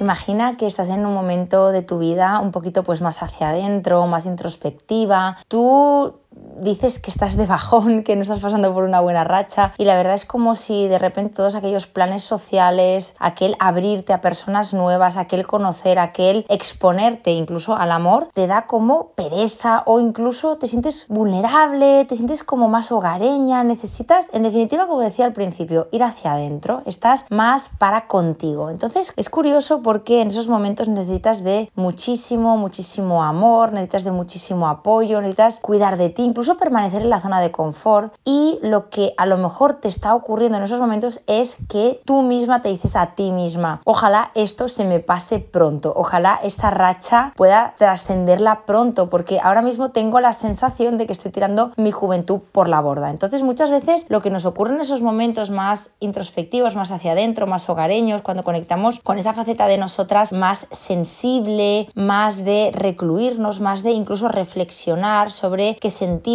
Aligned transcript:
Imagina 0.00 0.56
que 0.56 0.66
estás 0.66 0.88
en 0.88 1.04
un 1.04 1.12
momento 1.12 1.70
de 1.72 1.82
tu 1.82 1.98
vida 1.98 2.40
un 2.40 2.52
poquito 2.52 2.82
pues 2.84 3.02
más 3.02 3.22
hacia 3.22 3.50
adentro, 3.50 4.06
más 4.06 4.24
introspectiva. 4.24 5.36
Tú 5.46 6.19
dices 6.60 6.98
que 6.98 7.10
estás 7.10 7.36
de 7.36 7.46
bajón, 7.46 8.02
que 8.04 8.16
no 8.16 8.22
estás 8.22 8.40
pasando 8.40 8.72
por 8.72 8.84
una 8.84 9.00
buena 9.00 9.24
racha 9.24 9.72
y 9.78 9.84
la 9.84 9.96
verdad 9.96 10.14
es 10.14 10.24
como 10.24 10.54
si 10.54 10.88
de 10.88 10.98
repente 10.98 11.34
todos 11.34 11.54
aquellos 11.54 11.86
planes 11.86 12.22
sociales, 12.24 13.14
aquel 13.18 13.56
abrirte 13.58 14.12
a 14.12 14.20
personas 14.20 14.74
nuevas, 14.74 15.16
aquel 15.16 15.46
conocer, 15.46 15.98
aquel 15.98 16.46
exponerte 16.48 17.32
incluso 17.32 17.76
al 17.76 17.92
amor, 17.92 18.28
te 18.34 18.46
da 18.46 18.66
como 18.66 19.10
pereza 19.10 19.82
o 19.86 20.00
incluso 20.00 20.56
te 20.56 20.68
sientes 20.68 21.06
vulnerable, 21.08 22.04
te 22.04 22.16
sientes 22.16 22.44
como 22.44 22.68
más 22.68 22.92
hogareña, 22.92 23.64
necesitas, 23.64 24.28
en 24.32 24.42
definitiva, 24.42 24.86
como 24.86 25.00
decía 25.00 25.24
al 25.24 25.32
principio, 25.32 25.88
ir 25.92 26.02
hacia 26.02 26.32
adentro, 26.32 26.82
estás 26.86 27.26
más 27.30 27.70
para 27.78 28.06
contigo. 28.06 28.70
Entonces 28.70 29.12
es 29.16 29.30
curioso 29.30 29.82
porque 29.82 30.20
en 30.20 30.28
esos 30.28 30.48
momentos 30.48 30.88
necesitas 30.88 31.42
de 31.42 31.70
muchísimo, 31.74 32.56
muchísimo 32.56 33.22
amor, 33.22 33.72
necesitas 33.72 34.04
de 34.04 34.12
muchísimo 34.12 34.68
apoyo, 34.68 35.20
necesitas 35.20 35.58
cuidar 35.58 35.96
de 35.96 36.10
ti, 36.10 36.22
incluso 36.22 36.49
permanecer 36.56 37.02
en 37.02 37.10
la 37.10 37.20
zona 37.20 37.40
de 37.40 37.50
confort 37.50 38.14
y 38.24 38.58
lo 38.62 38.90
que 38.90 39.14
a 39.16 39.26
lo 39.26 39.36
mejor 39.38 39.74
te 39.74 39.88
está 39.88 40.14
ocurriendo 40.14 40.58
en 40.58 40.64
esos 40.64 40.80
momentos 40.80 41.20
es 41.26 41.56
que 41.68 42.00
tú 42.04 42.22
misma 42.22 42.62
te 42.62 42.68
dices 42.68 42.96
a 42.96 43.14
ti 43.14 43.30
misma, 43.30 43.80
ojalá 43.84 44.30
esto 44.34 44.68
se 44.68 44.84
me 44.84 45.00
pase 45.00 45.38
pronto, 45.38 45.92
ojalá 45.96 46.38
esta 46.42 46.70
racha 46.70 47.32
pueda 47.36 47.74
trascenderla 47.78 48.62
pronto 48.66 49.10
porque 49.10 49.40
ahora 49.42 49.62
mismo 49.62 49.90
tengo 49.90 50.20
la 50.20 50.32
sensación 50.32 50.98
de 50.98 51.06
que 51.06 51.12
estoy 51.12 51.30
tirando 51.30 51.72
mi 51.76 51.90
juventud 51.90 52.40
por 52.52 52.68
la 52.68 52.80
borda. 52.80 53.10
Entonces 53.10 53.42
muchas 53.42 53.70
veces 53.70 54.06
lo 54.08 54.22
que 54.22 54.30
nos 54.30 54.44
ocurre 54.44 54.74
en 54.74 54.80
esos 54.80 55.02
momentos 55.02 55.50
más 55.50 55.90
introspectivos, 56.00 56.76
más 56.76 56.90
hacia 56.90 57.12
adentro, 57.12 57.46
más 57.46 57.68
hogareños, 57.68 58.22
cuando 58.22 58.42
conectamos 58.42 59.00
con 59.00 59.18
esa 59.18 59.32
faceta 59.32 59.66
de 59.66 59.78
nosotras 59.78 60.32
más 60.32 60.66
sensible, 60.70 61.88
más 61.94 62.44
de 62.44 62.70
recluirnos, 62.72 63.60
más 63.60 63.82
de 63.82 63.92
incluso 63.92 64.28
reflexionar 64.28 65.32
sobre 65.32 65.76
qué 65.76 65.90
sentimos, 65.90 66.29